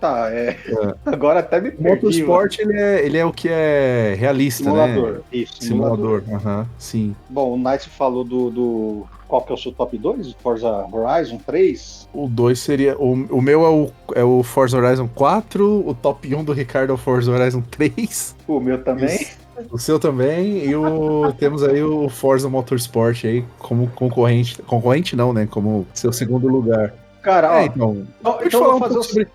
[0.00, 0.56] tá, é.
[1.04, 1.88] Agora até me o perdi.
[2.22, 5.12] Motorsport ele é, ele é o que é realista, Simulador.
[5.12, 5.18] né?
[5.32, 6.20] Isso, simulador.
[6.22, 7.16] Simulador, aham, sim.
[7.28, 9.06] Bom, o Nice falou do, do.
[9.26, 10.34] Qual que é o seu top 2?
[10.34, 12.08] Forza Horizon 3?
[12.14, 12.96] O 2 seria.
[12.96, 16.90] O, o meu é o, é o Forza Horizon 4, o top 1 do Ricardo
[16.90, 19.26] é o Forza Horizon 3, O meu também.
[19.70, 24.60] O seu também, e o, temos aí o Forza Motorsport aí como concorrente.
[24.62, 25.46] Concorrente não, né?
[25.50, 26.94] Como seu segundo lugar.
[27.22, 27.62] Cara.
[27.62, 28.06] É, então.
[28.20, 29.28] então, então falar eu um vou fazer pouco o sobre,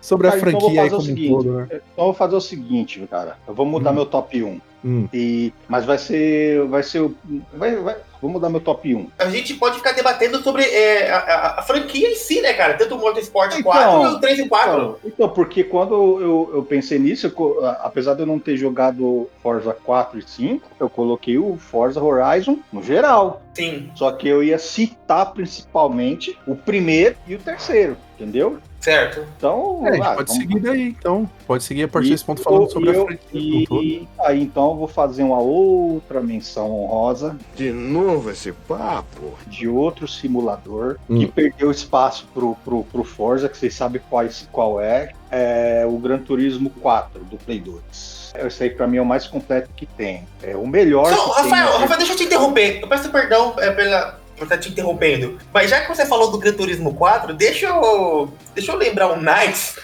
[0.00, 1.28] sobre a tá, então franquia aí fazer o como um seguinte.
[1.28, 1.66] todo, né?
[1.70, 3.38] Então eu vou fazer o seguinte, cara.
[3.46, 3.94] Eu vou mudar Hum.
[3.94, 4.60] meu top 1.
[4.84, 5.08] Hum.
[5.12, 6.64] E, mas vai ser.
[6.66, 7.00] Vai ser.
[7.00, 7.14] o-
[7.54, 9.08] Vai, vai, vou mudar meu top 1.
[9.18, 12.74] A gente pode ficar debatendo sobre é, a, a- a franquia em si, né, cara?
[12.74, 14.72] Tanto o Motorsport Então, 4 e o 3 e 4.
[14.72, 19.28] Então, então, porque quando eu, eu pensei nisso, eu apesar de eu não ter jogado
[19.42, 23.42] Forza 4 e 5, eu coloquei o Forza Horizon no geral.
[23.54, 28.58] Sim, Só que eu ia citar principalmente o primeiro e o terceiro, entendeu?
[28.78, 29.26] certo.
[29.36, 31.28] Então, É, a gente vai, pode vamos- seguir daí, então.
[31.44, 33.66] Pode seguir a partir E desse ponto falando eu- sobre e a franquia.
[33.82, 39.34] E aí então eu vou fazer uma outra menção honrosa De novo esse papo.
[39.46, 41.18] de outro simulador Hum.
[41.20, 45.98] que perdeu espaço pro, pro, pro Forza, que vocês sabem qual, qual é, é o
[45.98, 48.32] Gran Turismo 4 do Play 2.
[48.34, 50.26] Esse aí pra mim é o mais completo que tem.
[50.42, 51.50] É o melhor Só, que tem.
[51.50, 52.80] Rafael, Rafael, deixa eu te interromper.
[52.82, 55.38] Eu peço perdão é, pela, por estar te interrompendo.
[55.54, 58.30] Mas já que você falou do Gran Turismo 4, deixa eu.
[58.54, 59.76] Deixa eu lembrar o Knights.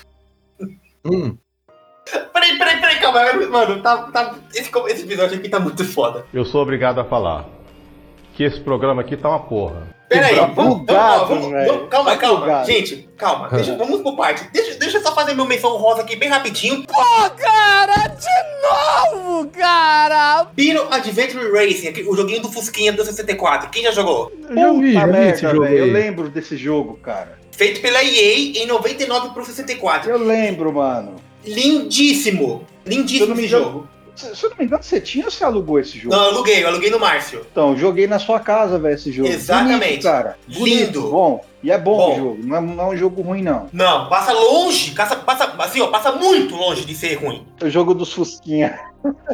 [1.05, 1.37] Hum,
[2.33, 3.33] Peraí, peraí, peraí, calma.
[3.49, 6.25] Mano, tá, tá, esse, esse episódio aqui tá muito foda.
[6.33, 7.47] Eu sou obrigado a falar
[8.35, 9.89] que esse programa aqui tá uma porra.
[10.09, 12.65] Peraí, Tá vamos, vamos, vamos, calma, Tá calma.
[12.65, 13.49] Gente, calma.
[13.49, 14.47] Deixa, vamos por parte.
[14.53, 16.85] Deixa, deixa eu só fazer meu menção rosa aqui bem rapidinho.
[17.39, 20.47] Cara, de novo, cara!
[20.55, 23.71] Piro Adventure Racing, aqui, o joguinho do Fusquinha do 64.
[23.71, 24.31] Quem já jogou?
[24.51, 27.39] eu vi, Puta já vi esse jogo Eu lembro desse jogo, cara.
[27.53, 30.11] Feito pela EA em 99 pro 64.
[30.11, 31.17] Eu lembro, mano.
[31.45, 32.65] Lindíssimo.
[32.87, 33.89] Lindíssimo esse engano- jogo.
[34.15, 36.15] Se, eu não me engano, você tinha ou você alugou esse jogo?
[36.15, 37.47] Não, eu aluguei, eu aluguei no Márcio.
[37.51, 39.27] Então, joguei na sua casa, velho, esse jogo.
[39.29, 39.79] Exatamente.
[39.87, 40.37] Bonito, cara.
[40.47, 41.03] Bonito, Lindo.
[41.11, 41.45] bom.
[41.63, 42.13] E é bom, Bom.
[42.13, 42.39] o jogo.
[42.45, 43.69] Não é, não é um jogo ruim, não.
[43.73, 47.47] Não, passa longe, passa, passa, assim, ó, passa muito longe de ser ruim.
[47.61, 48.79] É o jogo dos Fusquinha.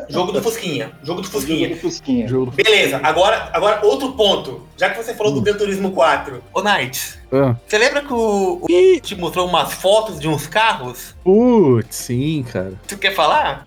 [0.09, 1.68] Jogo do Fusquinha, jogo do O jogo Fusquinha.
[1.68, 2.28] do Fusquinha.
[2.28, 4.62] Jogo do- Beleza, agora, agora outro ponto.
[4.76, 6.42] Já que você falou do Gran Turismo 4.
[6.54, 7.54] Ô, Knight, Ah.
[7.66, 8.66] você lembra que o, o
[9.00, 11.14] te mostrou umas fotos de uns carros?
[11.22, 12.72] Putz, sim, cara.
[12.87, 13.62] Tu quer falar?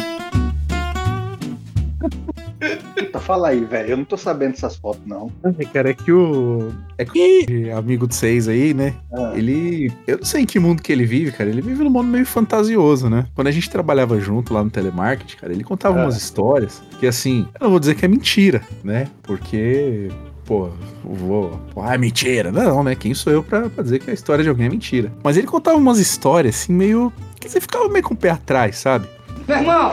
[2.95, 3.89] Puta, fala aí, velho.
[3.89, 5.31] Eu não tô sabendo dessas fotos, não.
[5.57, 6.71] É, cara, é que o.
[6.97, 8.93] É que o amigo de vocês aí, né?
[9.13, 9.33] Ah.
[9.35, 9.91] Ele.
[10.07, 11.49] Eu não sei em que mundo que ele vive, cara.
[11.49, 13.25] Ele vive num mundo meio fantasioso, né?
[13.35, 16.03] Quando a gente trabalhava junto lá no telemarketing, cara, ele contava Ah.
[16.03, 19.07] umas histórias que, assim, eu não vou dizer que é mentira, né?
[19.23, 20.09] Porque.
[20.45, 20.69] Pô,
[21.05, 21.59] eu vou.
[21.77, 22.51] Ah, é mentira.
[22.51, 22.93] Não, né?
[22.95, 25.11] Quem sou eu pra, pra dizer que a história de alguém é mentira?
[25.23, 27.11] Mas ele contava umas histórias, assim, meio.
[27.39, 29.07] que você ficava meio com o pé atrás, sabe?
[29.47, 29.91] Meu irmão,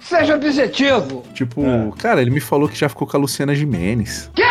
[0.00, 1.22] seja objetivo.
[1.34, 1.90] Tipo, É.
[1.98, 4.30] cara, ele me falou que já ficou com a Luciana Gimenez.
[4.34, 4.42] Quê?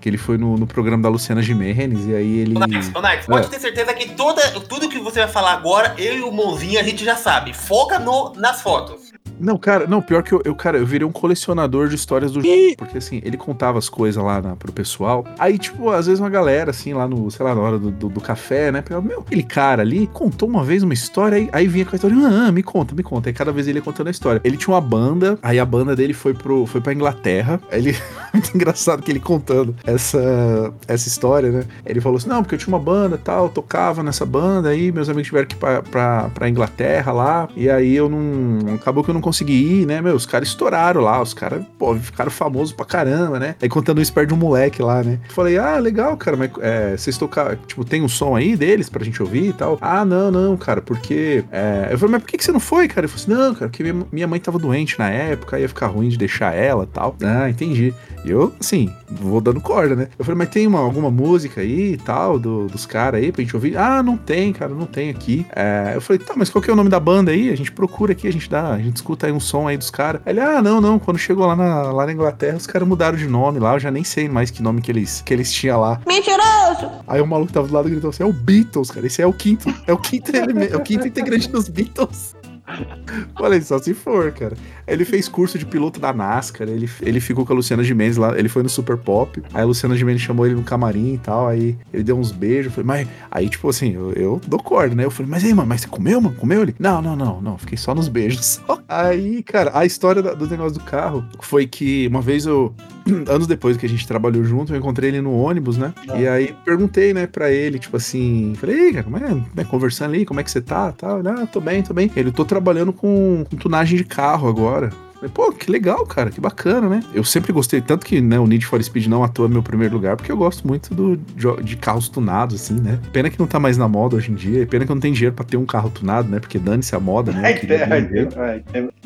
[0.00, 2.54] Que ele foi no, no programa da Luciana Gimenez e aí ele.
[2.54, 6.30] Knight, pode ter certeza que toda, tudo que você vai falar agora, eu e o
[6.30, 7.52] Mãozinho, a gente já sabe.
[7.52, 9.07] Foca no, nas fotos.
[9.40, 12.40] Não, cara, não, pior que eu, eu, cara, eu virei um colecionador de histórias do
[12.40, 12.76] jogo.
[12.76, 15.24] Porque assim, ele contava as coisas lá na, pro pessoal.
[15.38, 18.08] Aí, tipo, às vezes uma galera, assim, lá no, sei lá, na hora do, do,
[18.08, 18.82] do café, né?
[18.82, 21.96] Pegava, meu, aquele cara ali contou uma vez uma história, aí, aí vinha com a
[21.96, 23.28] história, ah, me conta, me conta.
[23.28, 24.40] Aí cada vez ele ia contando a história.
[24.44, 27.60] Ele tinha uma banda, aí a banda dele foi, pro, foi pra Inglaterra.
[27.70, 27.96] Aí ele.
[28.32, 31.64] Muito engraçado que ele contando essa, essa história, né?
[31.84, 34.92] Ele falou assim: não, porque eu tinha uma banda e tal, tocava nessa banda, aí
[34.92, 38.74] meus amigos tiveram que ir pra, pra, pra Inglaterra lá, e aí eu não.
[38.74, 40.00] Acabou que eu não consegui ir, né?
[40.00, 43.54] Meu, os caras estouraram lá, os caras, pô, ficaram famosos pra caramba, né?
[43.60, 45.18] Aí contando isso perto de um moleque lá, né?
[45.28, 49.04] Falei, ah, legal, cara, mas é, vocês tocaram, tipo, tem um som aí deles pra
[49.04, 49.76] gente ouvir e tal?
[49.80, 51.44] Ah, não, não, cara, porque.
[51.52, 51.88] É...
[51.90, 53.06] Eu falei, mas por que, que você não foi, cara?
[53.06, 56.08] Ele falou assim, não, cara, porque minha, mãe tava doente na época, ia ficar ruim
[56.08, 57.16] de deixar ela e tal.
[57.22, 57.92] Ah, entendi.
[58.24, 60.08] E eu, assim, vou dando corda, né?
[60.18, 63.42] Eu falei, mas tem uma, alguma música aí e tal, do, dos caras aí pra
[63.42, 63.76] gente ouvir?
[63.76, 65.46] Ah, não tem, cara, não tem aqui.
[65.54, 67.50] É, eu falei, tá, mas qual que é o nome da banda aí?
[67.50, 69.90] A gente procura aqui, a gente dá, a gente escuta aí um som aí dos
[69.90, 70.20] caras.
[70.26, 73.26] Ele, ah, não, não, quando chegou lá na, lá na Inglaterra, os caras mudaram de
[73.26, 76.00] nome lá, eu já nem sei mais que nome que eles, que eles tinham lá.
[76.06, 76.90] Mentiroso!
[77.06, 79.26] Aí o maluco tava do lado e gritou assim, é o Beatles, cara, esse é
[79.26, 82.36] o quinto, é o quinto, é o quinto integrante dos Beatles.
[83.38, 84.56] Falei, só se for, cara.
[84.88, 88.38] Ele fez curso de piloto da NASCAR, ele, ele ficou com a Luciana Gimenez lá,
[88.38, 91.48] ele foi no Super Pop, aí a Luciana Gimenez chamou ele no camarim e tal,
[91.48, 95.04] aí ele deu uns beijos, falei, mas, aí tipo assim, eu, eu dou corda, né?
[95.04, 96.34] Eu falei, mas aí, mano, mas você comeu, mano?
[96.36, 96.74] Comeu ele?
[96.78, 98.60] Não, não, não, não, fiquei só nos beijos.
[98.88, 102.74] Aí, cara, a história do negócio do carro foi que uma vez eu,
[103.28, 105.92] anos depois que a gente trabalhou junto, eu encontrei ele no ônibus, né?
[106.08, 106.18] Ah.
[106.18, 110.24] E aí perguntei, né, pra ele, tipo assim, falei, cara, como é, né, conversando ali,
[110.24, 110.92] como é que você tá?
[110.92, 112.10] Tal, ah, tô bem, tô bem.
[112.14, 114.77] Ele, tô trabalhando com, com tunagem de carro agora.
[115.18, 117.02] Falei, pô, que legal, cara, que bacana, né?
[117.12, 119.94] Eu sempre gostei, tanto que né, o Need for Speed não atua no meu primeiro
[119.94, 123.00] lugar, porque eu gosto muito do, de, de carros tunados, assim, né?
[123.12, 125.14] Pena que não tá mais na moda hoje em dia, pena que eu não tenho
[125.14, 126.38] dinheiro pra ter um carro tunado, né?
[126.38, 127.48] Porque dane-se a moda, né?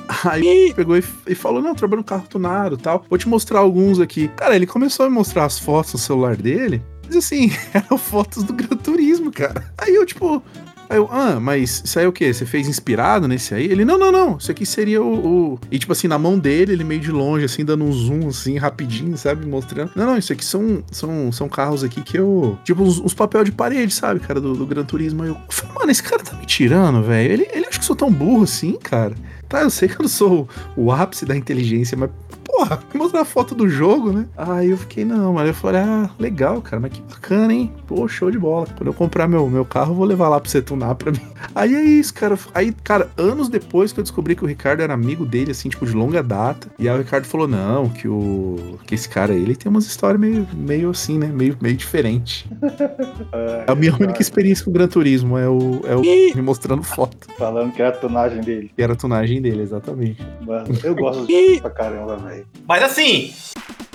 [0.25, 3.07] Aí pegou e, e falou: não, trabalho no carro tunado tal.
[3.09, 4.29] Vou te mostrar alguns aqui.
[4.37, 6.83] Cara, ele começou a me mostrar as fotos no celular dele.
[7.07, 9.65] Mas assim, eram fotos do Gran Turismo, cara.
[9.79, 10.43] Aí eu, tipo,
[10.89, 12.33] Aí eu, ah, mas isso aí é o quê?
[12.33, 13.65] Você fez inspirado nesse aí?
[13.65, 14.37] Ele, não, não, não.
[14.37, 17.45] Isso aqui seria o, o, E tipo assim, na mão dele, ele meio de longe,
[17.45, 19.47] assim, dando um zoom, assim, rapidinho, sabe?
[19.47, 19.93] Mostrando.
[19.97, 22.59] Não, não, isso aqui são, são, são carros aqui que eu.
[22.65, 25.23] Tipo, uns, uns papel de parede, sabe, cara, do, do Gran Turismo.
[25.23, 27.33] Aí eu falei, mano, esse cara tá me tirando, velho.
[27.33, 29.15] Ele, ele acha que eu sou tão burro assim, cara.
[29.49, 32.11] Tá, eu sei que eu não sou o ápice da inteligência, mas
[32.53, 34.27] porra, mostrar a foto do jogo, né?
[34.37, 37.73] Aí eu fiquei, não, mas eu falei, ah, legal, cara, mas que bacana, hein?
[37.87, 38.67] Pô, show de bola.
[38.77, 41.21] Quando eu comprar meu, meu carro, eu vou levar lá pra você tunar pra mim.
[41.55, 42.39] Aí é isso, cara.
[42.55, 45.87] Aí, cara, anos depois que eu descobri que o Ricardo era amigo dele, assim, tipo,
[45.87, 46.69] de longa data.
[46.79, 48.79] E aí o Ricardo falou, não, que o.
[48.87, 51.29] que esse cara aí, ele tem umas histórias meio, meio assim, né?
[51.29, 52.49] Meio, meio diferente.
[53.33, 56.83] é a minha única experiência com o Gran Turismo, é o, é o me mostrando
[56.83, 57.29] foto.
[57.39, 58.71] Falando que era a tunagem dele.
[58.75, 60.23] Que era a tunagem dele, exatamente.
[60.43, 62.42] Mano, eu gosto disso pra caramba, velho.
[62.67, 63.35] Mas assim,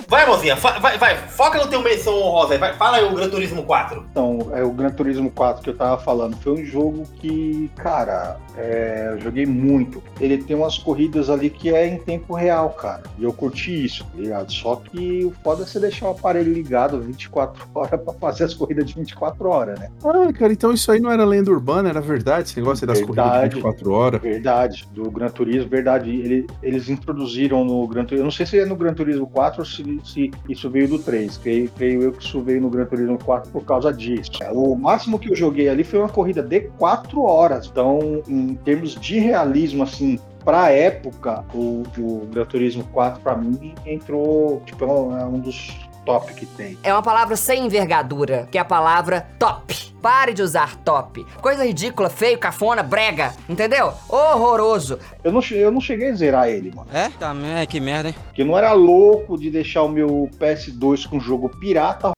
[0.08, 3.28] Vai, mozinha, vai, vai, foca no teu menção honrosa aí, vai, fala aí o Gran
[3.28, 4.06] Turismo 4.
[4.10, 8.38] Então, é o Gran Turismo 4 que eu tava falando, foi um jogo que, cara,
[8.56, 10.02] é, eu joguei muito.
[10.18, 13.02] Ele tem umas corridas ali que é em tempo real, cara.
[13.18, 14.50] E eu curti isso, tá ligado?
[14.50, 18.54] Só que o foda é você deixar o aparelho ligado 24 horas pra fazer as
[18.54, 19.90] corridas de 24 horas, né?
[20.02, 23.50] Ah, cara, então isso aí não era lenda urbana, era verdade, esse negócio das corridas
[23.50, 24.22] de 24 horas.
[24.22, 26.08] Verdade, do Gran Turismo, verdade.
[26.08, 29.60] Ele, eles introduziram no Gran Turismo, eu não sei se é no Gran Turismo 4
[29.60, 31.36] ou se se isso veio do 3.
[31.38, 34.30] Creio, creio eu que isso veio no Gran Turismo 4 por causa disso.
[34.52, 37.66] O máximo que eu joguei ali foi uma corrida de 4 horas.
[37.66, 43.74] Então, em termos de realismo, assim, pra época, o, o Gran Turismo 4, pra mim,
[43.84, 46.78] entrou, tipo, é um dos top que tem.
[46.82, 49.76] É uma palavra sem envergadura, que é a palavra top.
[50.00, 51.26] Pare de usar top.
[51.42, 53.34] Coisa ridícula, feio, cafona, brega.
[53.46, 53.92] Entendeu?
[54.08, 54.98] Horroroso.
[55.22, 56.88] Eu não, eu não cheguei a zerar ele, mano.
[56.90, 57.10] É?
[57.10, 58.14] Tá, é, que merda, hein?
[58.24, 62.12] Porque eu não era louco de deixar o meu PS2 com jogo pirata.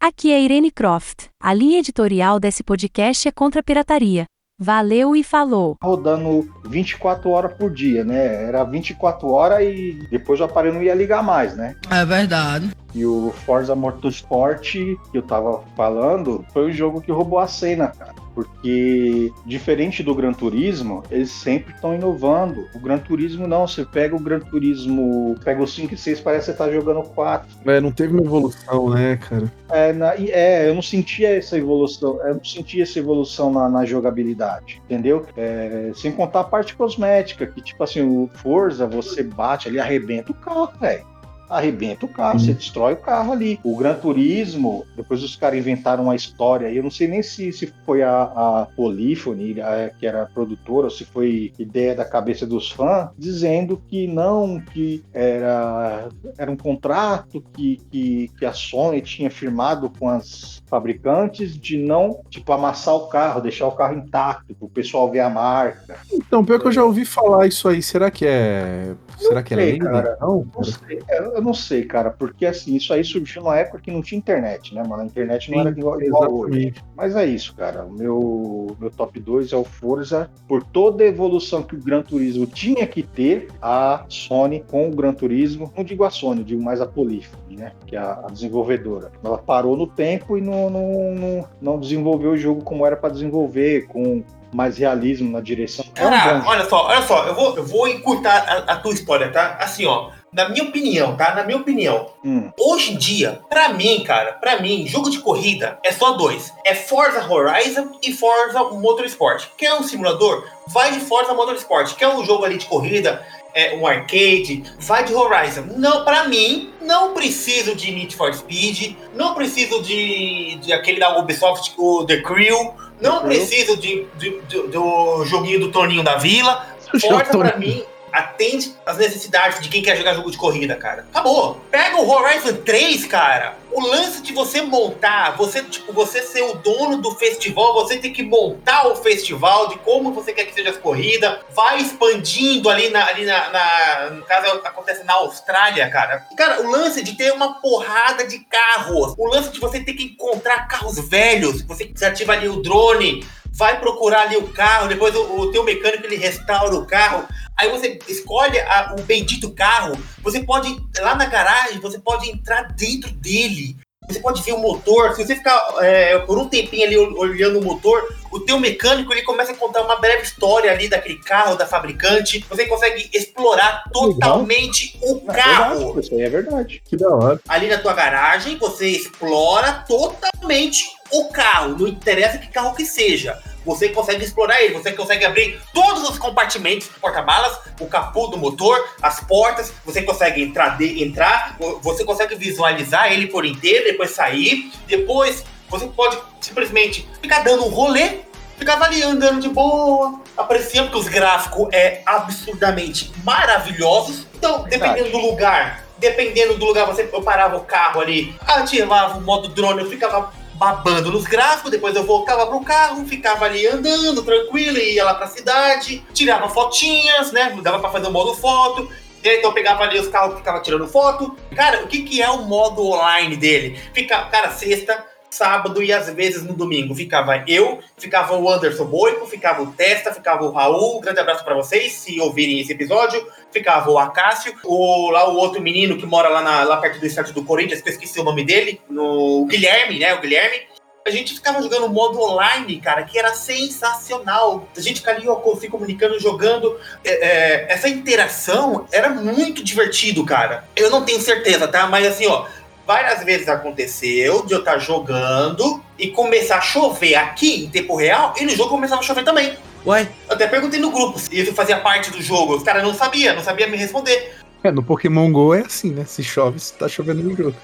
[0.00, 1.26] Aqui é Irene Croft.
[1.42, 4.24] A linha editorial desse podcast é contra a pirataria.
[4.58, 5.76] Valeu e falou.
[5.82, 8.44] Rodando 24 horas por dia, né?
[8.44, 11.74] Era 24 horas e depois o aparelho não ia ligar mais, né?
[11.90, 12.70] É verdade.
[12.94, 17.88] E o Forza Motorsport que eu tava falando foi o jogo que roubou a cena,
[17.88, 22.68] cara porque diferente do Gran Turismo, eles sempre estão inovando.
[22.74, 26.46] O Gran Turismo não, você pega o Gran Turismo, pega o 5 e 6, parece
[26.46, 27.48] que você tá jogando 4.
[27.64, 29.50] É, não teve uma evolução, né, cara?
[29.70, 33.84] É, na, é eu não sentia essa evolução, eu não sentia essa evolução na, na
[33.84, 35.24] jogabilidade, entendeu?
[35.36, 40.32] É, sem contar a parte cosmética, que tipo assim, o Forza, você bate ali, arrebenta
[40.32, 41.13] o carro, velho
[41.56, 43.58] arrebenta o carro, você destrói o carro ali.
[43.62, 47.72] O Gran Turismo, depois os caras inventaram uma história, eu não sei nem se, se
[47.84, 52.46] foi a, a Polyphony, a, que era a produtora, ou se foi ideia da cabeça
[52.46, 59.00] dos fãs, dizendo que não, que era, era um contrato que, que, que a Sony
[59.00, 64.54] tinha firmado com as fabricantes de não, tipo, amassar o carro, deixar o carro intacto,
[64.54, 65.96] para o pessoal ver a marca.
[66.12, 68.94] Então, pior que eu já ouvi falar isso aí, será que é.
[69.18, 70.18] Será que é sei, é lenda?
[70.20, 71.02] Não, não sei.
[71.08, 74.74] Eu não sei, cara, porque assim, isso aí surgiu numa época que não tinha internet,
[74.74, 75.02] né, mano?
[75.02, 76.74] A internet não Sim, era igual, igual hoje.
[76.96, 77.84] Mas é isso, cara.
[77.84, 82.02] O meu, meu top 2 é o Forza, por toda a evolução que o Gran
[82.02, 86.62] Turismo tinha que ter, a Sony com o Gran Turismo, não digo a Sony, digo
[86.62, 87.72] mais a Polyphony, né?
[87.86, 89.12] Que é a, a desenvolvedora.
[89.22, 93.10] Ela parou no tempo e não, não, não, não desenvolveu o jogo como era para
[93.10, 95.84] desenvolver, com mais realismo na direção.
[95.96, 98.92] É um Cara, olha só, olha só, eu vou, eu vou encurtar a, a tua
[98.92, 99.58] história, tá?
[99.60, 101.34] Assim, ó, na minha opinião, tá?
[101.34, 102.50] Na minha opinião, Hum.
[102.58, 106.52] hoje em dia, pra mim, cara, pra mim, jogo de corrida é só dois.
[106.64, 109.46] É Forza Horizon e Forza Motorsport.
[109.56, 110.44] Quer um simulador?
[110.68, 111.94] Vai de Forza Motorsport.
[111.94, 113.24] Quer um jogo ali de corrida?
[113.56, 115.66] É, um arcade, vai de Horizon.
[115.76, 121.16] Não, pra mim, não preciso de Need for Speed, não preciso de, de aquele da
[121.20, 123.28] Ubisoft, o The Crew, não Crew.
[123.28, 126.66] preciso de, de- de- do joguinho do Toninho da Vila.
[127.00, 131.06] Forza, pra mim, atende às necessidades de quem quer jogar jogo de corrida, cara.
[131.10, 131.60] Acabou.
[131.70, 133.56] Pega o Horizon 3, cara.
[133.72, 138.10] O lance de você montar, você, tipo, você ser o dono do festival, você ter
[138.10, 142.88] que montar o festival, de como você quer que seja as corridas, vai expandindo ali
[142.90, 143.04] na.
[143.06, 146.24] Ali na, na- no caso, acontece na Austrália, cara.
[146.36, 150.04] Cara, o lance de ter uma porrada de carros, o lance de você ter que
[150.04, 155.14] encontrar carros velhos, você, você ativa ali o drone, vai procurar ali o carro, depois
[155.14, 157.26] o, o teu mecânico ele restaura o carro.
[157.56, 162.62] Aí você escolhe a- o bendito carro, você pode, lá na garagem, você pode entrar
[162.74, 163.76] dentro dele.
[164.08, 167.58] Você pode ver o motor, se você ficar é, por um tempinho ali ol- olhando
[167.58, 171.54] o motor, o teu mecânico ele começa a contar uma breve história ali daquele carro,
[171.56, 172.44] da fabricante.
[172.48, 176.82] Você consegue explorar totalmente o É carro verdade, isso aí é verdade.
[176.84, 177.40] Que da hora.
[177.48, 183.38] ali na tua garagem, você explora totalmente o carro, não interessa que carro que seja.
[183.64, 188.36] Você consegue explorar ele, você consegue abrir todos os compartimentos do porta-malas, o capô do
[188.36, 194.10] motor, as portas, você consegue entrar, de- entrar, você consegue visualizar ele por inteiro, depois
[194.10, 195.44] sair, depois
[195.78, 198.20] você pode simplesmente ficar dando um rolê,
[198.56, 204.26] ficava ali andando de boa, apreciando que os gráficos é absurdamente maravilhosos.
[204.34, 209.20] Então, dependendo do lugar, dependendo do lugar, você eu parava o carro ali, ativava o
[209.20, 214.22] modo drone, eu ficava babando nos gráficos, depois eu voltava pro carro, ficava ali andando
[214.22, 217.56] tranquilo, ia lá pra cidade, tirava fotinhas, né?
[217.60, 218.88] Dava pra fazer o modo foto.
[219.32, 221.36] Então eu pegava ali os carros que ficava tirando foto.
[221.56, 223.80] Cara, o que, que é o modo online dele?
[223.94, 226.94] Fica, cara, sexta, sábado e às vezes no domingo.
[226.94, 230.98] Ficava eu, ficava o Anderson Boico, ficava o Testa, ficava o Raul.
[230.98, 233.26] Um grande abraço pra vocês, se ouvirem esse episódio.
[233.52, 237.06] Ficava o Acácio, o, lá o outro menino que mora lá, na- lá perto do
[237.06, 240.14] estádio do Corinthians, que eu esqueci o nome dele, no o Guilherme, né?
[240.14, 240.62] O Guilherme.
[241.06, 244.66] A gente ficava jogando modo online, cara, que era sensacional.
[244.74, 246.78] A gente ali ó, se comunicando, jogando.
[247.04, 250.64] É, é, essa interação era muito divertido, cara.
[250.74, 251.86] Eu não tenho certeza, tá?
[251.86, 252.46] Mas assim, ó,
[252.86, 258.34] várias vezes aconteceu de eu estar jogando e começar a chover aqui em tempo real
[258.38, 259.56] e no jogo começava a chover também.
[259.86, 262.56] Uai, Eu até perguntei no grupo se isso fazia parte do jogo.
[262.56, 264.34] Os caras não sabia, não sabia me responder.
[264.62, 266.04] É, no Pokémon GO é assim, né?
[266.06, 267.54] Se chove, se tá chovendo no jogo.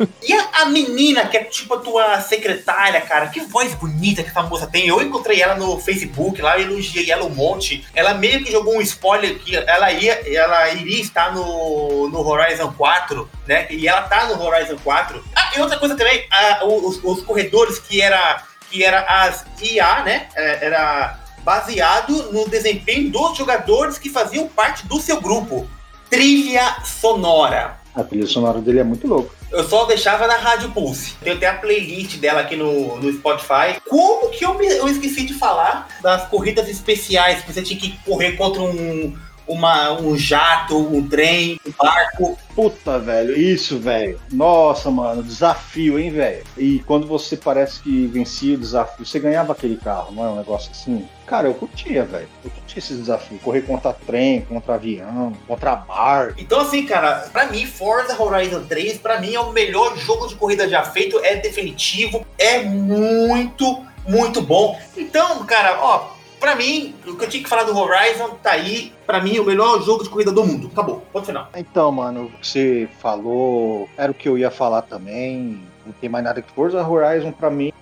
[0.22, 4.30] E a, a menina, que é tipo a tua secretária, cara, que voz bonita que
[4.30, 4.86] essa moça tem.
[4.86, 7.84] Eu encontrei ela no Facebook lá, eu elogiei ela um monte.
[7.94, 12.72] Ela meio que jogou um spoiler que ela ia, ela iria estar no, no Horizon
[12.72, 13.66] 4, né?
[13.70, 15.24] E ela tá no Horizon 4.
[15.34, 20.02] Ah, e outra coisa também, a- os, os corredores que era, que era as IA,
[20.02, 20.28] né?
[20.34, 25.68] É, Era baseado no desempenho dos jogadores que faziam parte do seu grupo.
[26.08, 27.79] Trilha sonora.
[27.94, 29.34] A trilha sonora dele é muito louca.
[29.50, 31.14] Eu só deixava na Rádio Pulse.
[31.22, 33.80] Tem até a playlist dela aqui no, no Spotify.
[33.88, 37.42] Como que eu, me- eu esqueci de falar das corridas especiais?
[37.42, 39.16] Que você tinha que correr contra um,
[39.50, 42.38] uma, um jato, um trem, um barco.
[42.54, 44.20] Puta, velho, isso, velho.
[44.30, 46.44] Nossa, mano, desafio, hein, velho.
[46.56, 50.36] E quando você parece que vencia o desafio, você ganhava aquele carro, não é um
[50.36, 51.08] negócio assim?
[51.26, 52.28] Cara, eu curtia, velho.
[52.44, 53.38] Eu curtia esse desafio.
[53.38, 56.34] Correr contra trem, contra avião, contra bar.
[56.36, 60.34] Então, assim, cara, pra mim, Forza Horizon 3, pra mim, é o melhor jogo de
[60.34, 61.18] corrida já feito.
[61.24, 64.78] É definitivo, é muito, muito bom.
[64.96, 68.92] Então, cara, ó, pra mim, o que eu tinha que falar do Horizon tá aí.
[69.06, 70.68] Pra mim, o melhor jogo de corrida do mundo.
[70.72, 71.48] Acabou, ponto final.
[71.54, 75.60] Então, mano, você falou era o que eu ia falar também.
[75.84, 77.72] Não tem mais nada que Forza Horizon pra mim,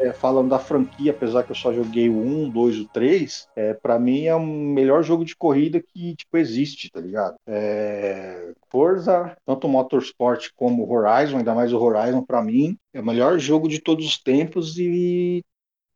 [0.00, 3.48] é, falando da franquia, apesar que eu só joguei o 1, 2 e o 3,
[3.54, 7.36] é, para mim é o melhor jogo de corrida que tipo existe, tá ligado?
[7.46, 13.38] É, Forza, tanto Motorsport como Horizon, ainda mais o Horizon pra mim, é o melhor
[13.38, 15.42] jogo de todos os tempos e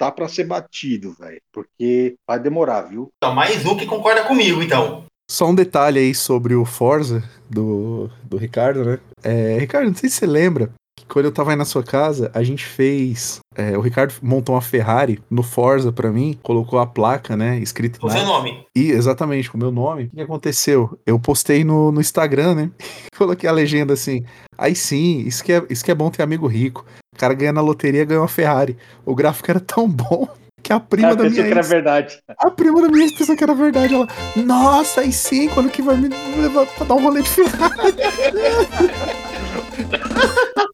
[0.01, 3.13] tá pra ser batido, velho, porque vai demorar, viu?
[3.19, 5.05] Então, mais um que concorda comigo, então.
[5.31, 8.99] Só um detalhe aí sobre o Forza do, do Ricardo, né?
[9.23, 10.71] É, Ricardo, não sei se você lembra
[11.11, 13.41] quando eu tava aí na sua casa, a gente fez.
[13.57, 17.59] é, o Ricardo montou uma Ferrari no Forza pra mim, colocou a placa, né?
[17.59, 18.65] Escrito O seu nome.
[18.75, 20.05] E, exatamente, com o meu nome.
[20.05, 20.99] O que aconteceu?
[21.05, 22.71] Eu postei no, no Instagram, né?
[23.19, 24.25] Coloquei a legenda assim.
[24.57, 26.85] Aí sim, isso que, é, isso que é bom ter amigo rico.
[27.15, 28.77] O cara ganha na loteria, ganha uma Ferrari.
[29.05, 30.29] O gráfico era tão bom
[30.63, 32.23] que a prima da minha que era ex- verdade.
[32.39, 33.95] a prima da minha ex pensou que era verdade.
[33.95, 34.07] Ela,
[34.37, 36.09] nossa, aí sim, quando que vai me
[36.41, 37.95] levar pra dar um rolê de Ferrari?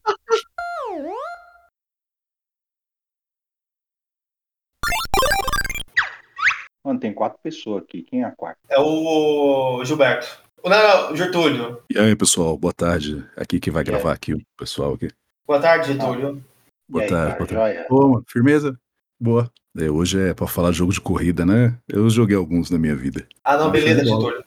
[6.87, 8.01] Mano, tem quatro pessoas aqui.
[8.01, 8.57] Quem é a quarta?
[8.69, 10.39] É o Gilberto.
[10.63, 11.81] Não, não, Gertúlio.
[11.93, 13.25] E aí, pessoal, boa tarde.
[13.35, 15.09] Aqui quem vai gravar aqui, o pessoal aqui.
[15.45, 16.41] Boa tarde, Getúlio.
[16.89, 17.85] Boa E aí, tarde, boa tarde.
[17.89, 18.79] mano, firmeza?
[19.19, 19.51] Boa.
[19.77, 21.77] É, hoje é pra falar de jogo de corrida, né?
[21.89, 23.27] Eu joguei alguns na minha vida.
[23.43, 24.05] Ah, não, Ah, beleza.
[24.05, 24.41] Getúlio.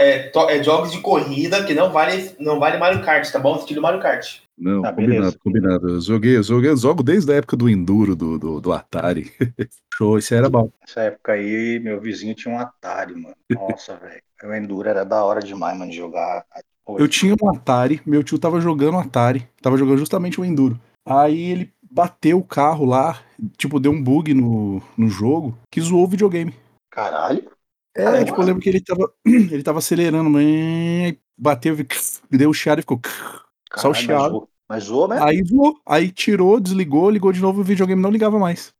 [0.00, 3.54] É, é jogos de corrida que não vale, não vale Mario Kart, tá bom?
[3.56, 4.40] Estilo Mario Kart.
[4.56, 5.38] Não, Tá, combinado, beleza.
[5.38, 5.88] combinado.
[5.88, 9.32] Eu joguei, eu joguei, eu jogo desde a época do Enduro, do, do, do Atari.
[9.94, 10.70] Show, esse era bom.
[10.80, 13.34] Nessa época aí, meu vizinho tinha um Atari, mano.
[13.50, 14.22] Nossa, velho.
[14.44, 16.44] O Enduro era da hora demais, mano, de jogar.
[16.84, 20.78] Pô, Eu tinha um Atari, meu tio tava jogando Atari, tava jogando justamente o Enduro.
[21.06, 23.20] Aí ele bateu o carro lá,
[23.56, 26.54] tipo, deu um bug no, no jogo, que zoou o videogame.
[26.90, 27.50] Caralho.
[27.96, 28.24] É, Caramba.
[28.24, 31.76] tipo, eu lembro que ele tava, ele tava acelerando, mas bateu,
[32.30, 33.00] deu o chiado e ficou
[33.80, 34.30] só o chiado.
[34.30, 35.18] zoou- Mas zoou, né?
[35.22, 38.72] Aí voou, aí tirou, desligou, ligou de novo e o videogame não ligava mais.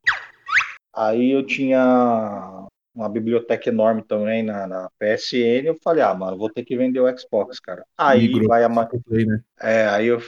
[0.94, 5.66] Aí eu tinha uma biblioteca enorme também na, na PSN.
[5.66, 7.84] Eu falei, ah, mano, vou ter que vender o Xbox, cara.
[7.98, 8.68] Aí Migrou vai a,
[9.08, 9.40] Play, né?
[9.60, 10.22] é, aí eu,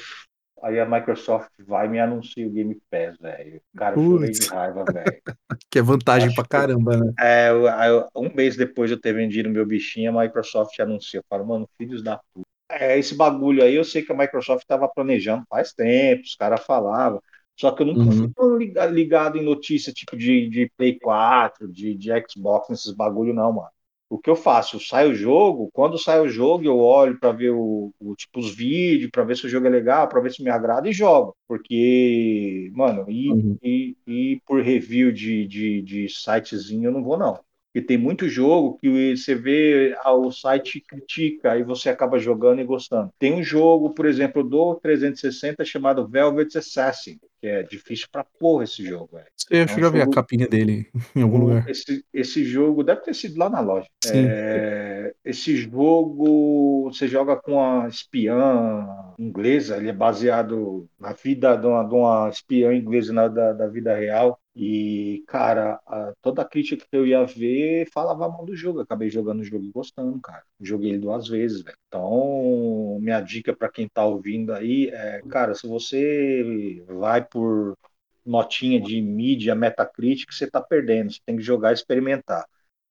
[0.62, 3.60] aí a Microsoft vai e me anuncia o Game Pass, velho.
[3.76, 5.22] Cara, eu chorei de raiva, velho.
[5.70, 7.12] Que é vantagem Acho pra que- caramba, né?
[7.18, 11.18] É, eu- um mês depois de eu ter vendido meu bichinho, a Microsoft anuncia.
[11.20, 12.45] Eu falo, mano, filhos da puta.
[12.68, 16.64] É, esse bagulho aí eu sei que a Microsoft estava planejando faz tempo, os caras
[16.64, 17.22] falavam.
[17.58, 18.34] Só que eu nunca Uhum.
[18.36, 23.52] fui ligado em notícia tipo de, de Play 4, de, de Xbox, nesses bagulho, não,
[23.52, 23.68] mano.
[24.08, 24.78] O que eu faço?
[24.80, 28.54] Sai o jogo, quando sai o jogo, eu olho para ver o, o- tipo, os
[28.54, 31.36] vídeos, para ver se o jogo é legal, para ver se me agrada e jogo.
[31.48, 33.58] Porque, mano, e, Uhum.
[33.62, 37.40] e, e por review de, de, de sitezinho eu não vou, não.
[37.76, 42.58] Porque tem muito jogo que você vê, ah, o site critica e você acaba jogando
[42.58, 43.10] e gostando.
[43.18, 48.64] Tem um jogo, por exemplo, do 360 chamado Velvet Assassin, que é difícil pra porra
[48.64, 49.26] esse jogo, velho.
[49.50, 51.68] Eu acho É que um já vi a capinha dele em algum lugar.
[51.68, 53.86] Esse, esse jogo deve ter sido lá na loja.
[54.06, 58.86] É, esse jogo você joga com a espiã
[59.18, 63.66] inglesa, ele é baseado na vida de uma, de uma espiã inglesa na- da, da
[63.68, 64.38] vida real.
[64.58, 68.78] E, cara, a- toda a crítica que eu ia ver falava mal do jogo.
[68.78, 70.42] Eu acabei jogando o jogo e gostando, cara.
[70.60, 71.76] Joguei ele duas vezes, velho.
[71.88, 77.76] Então, minha dica pra quem tá ouvindo aí é, cara, se você vai por
[78.24, 81.12] notinha de mídia, Metacritic, você tá perdendo.
[81.12, 82.46] Você tem que jogar e experimentar.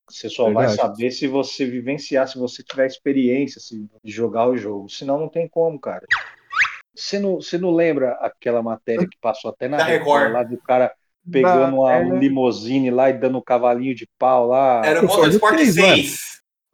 [0.07, 0.77] Você só vai Verdade.
[0.77, 4.87] saber se você vivenciar, se você tiver experiência se, de jogar o jogo.
[4.87, 6.05] Senão não tem como, cara.
[6.95, 10.31] Você não, você não lembra aquela matéria que passou até na Da Record.
[10.31, 10.93] lá do cara
[11.31, 12.03] pegando uma é.
[12.03, 14.81] limousine lá e dando um cavalinho de pau lá?
[14.85, 16.19] Era o Motorsport fez, 6.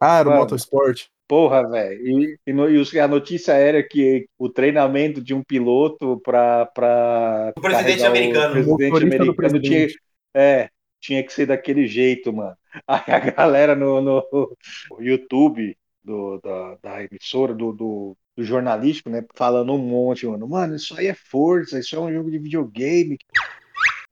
[0.00, 0.42] Ah, era o Mano.
[0.42, 1.06] Motorsport.
[1.28, 2.06] Porra, velho.
[2.06, 7.60] E, e e os- a notícia era que o treinamento de um piloto para O
[7.60, 8.50] presidente americano.
[8.74, 10.00] O presidente americano tinha, presidente.
[10.34, 10.68] é,
[11.00, 12.56] tinha que ser daquele jeito, mano.
[12.86, 14.56] Aí a galera no, no
[15.00, 19.24] YouTube do, da, da emissora, do, do, do jornalístico, né?
[19.34, 20.48] Falando um monte, mano.
[20.48, 23.16] Mano, isso aí é força, isso é um jogo de videogame.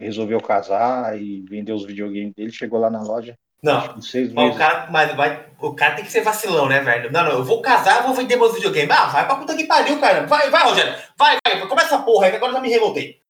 [0.00, 2.50] Resolveu casar e vender os videogames dele.
[2.50, 4.00] Chegou lá na loja Não.
[4.00, 4.56] seis Mas meses.
[4.56, 7.12] o cara, mas vai, o cara tem que ser vacilão, né, velho?
[7.12, 8.90] Não, não, eu vou casar, vou vender meus videogames.
[8.90, 10.26] Ah, vai pra puta que pariu, cara.
[10.26, 10.94] Vai, vai, Rogério.
[11.18, 13.20] Vai, vai, começa essa porra aí, que agora eu já me revoltei.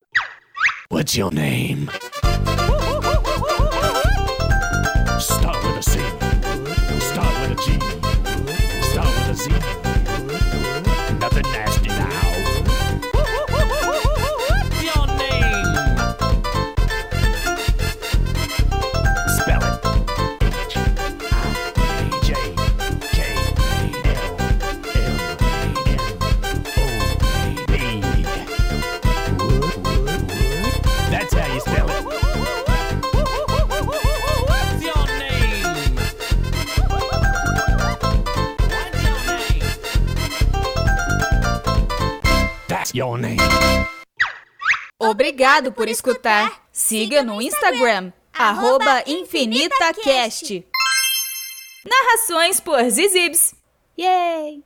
[0.93, 1.89] What's your name?
[5.19, 5.99] Start with a C.
[42.91, 43.39] That's your name.
[44.99, 46.51] Obrigado por escutar.
[46.73, 50.65] Siga no Instagram, arroba InfinitaCast.
[51.85, 53.55] Narrações por Zizibs.
[53.97, 54.59] Yay!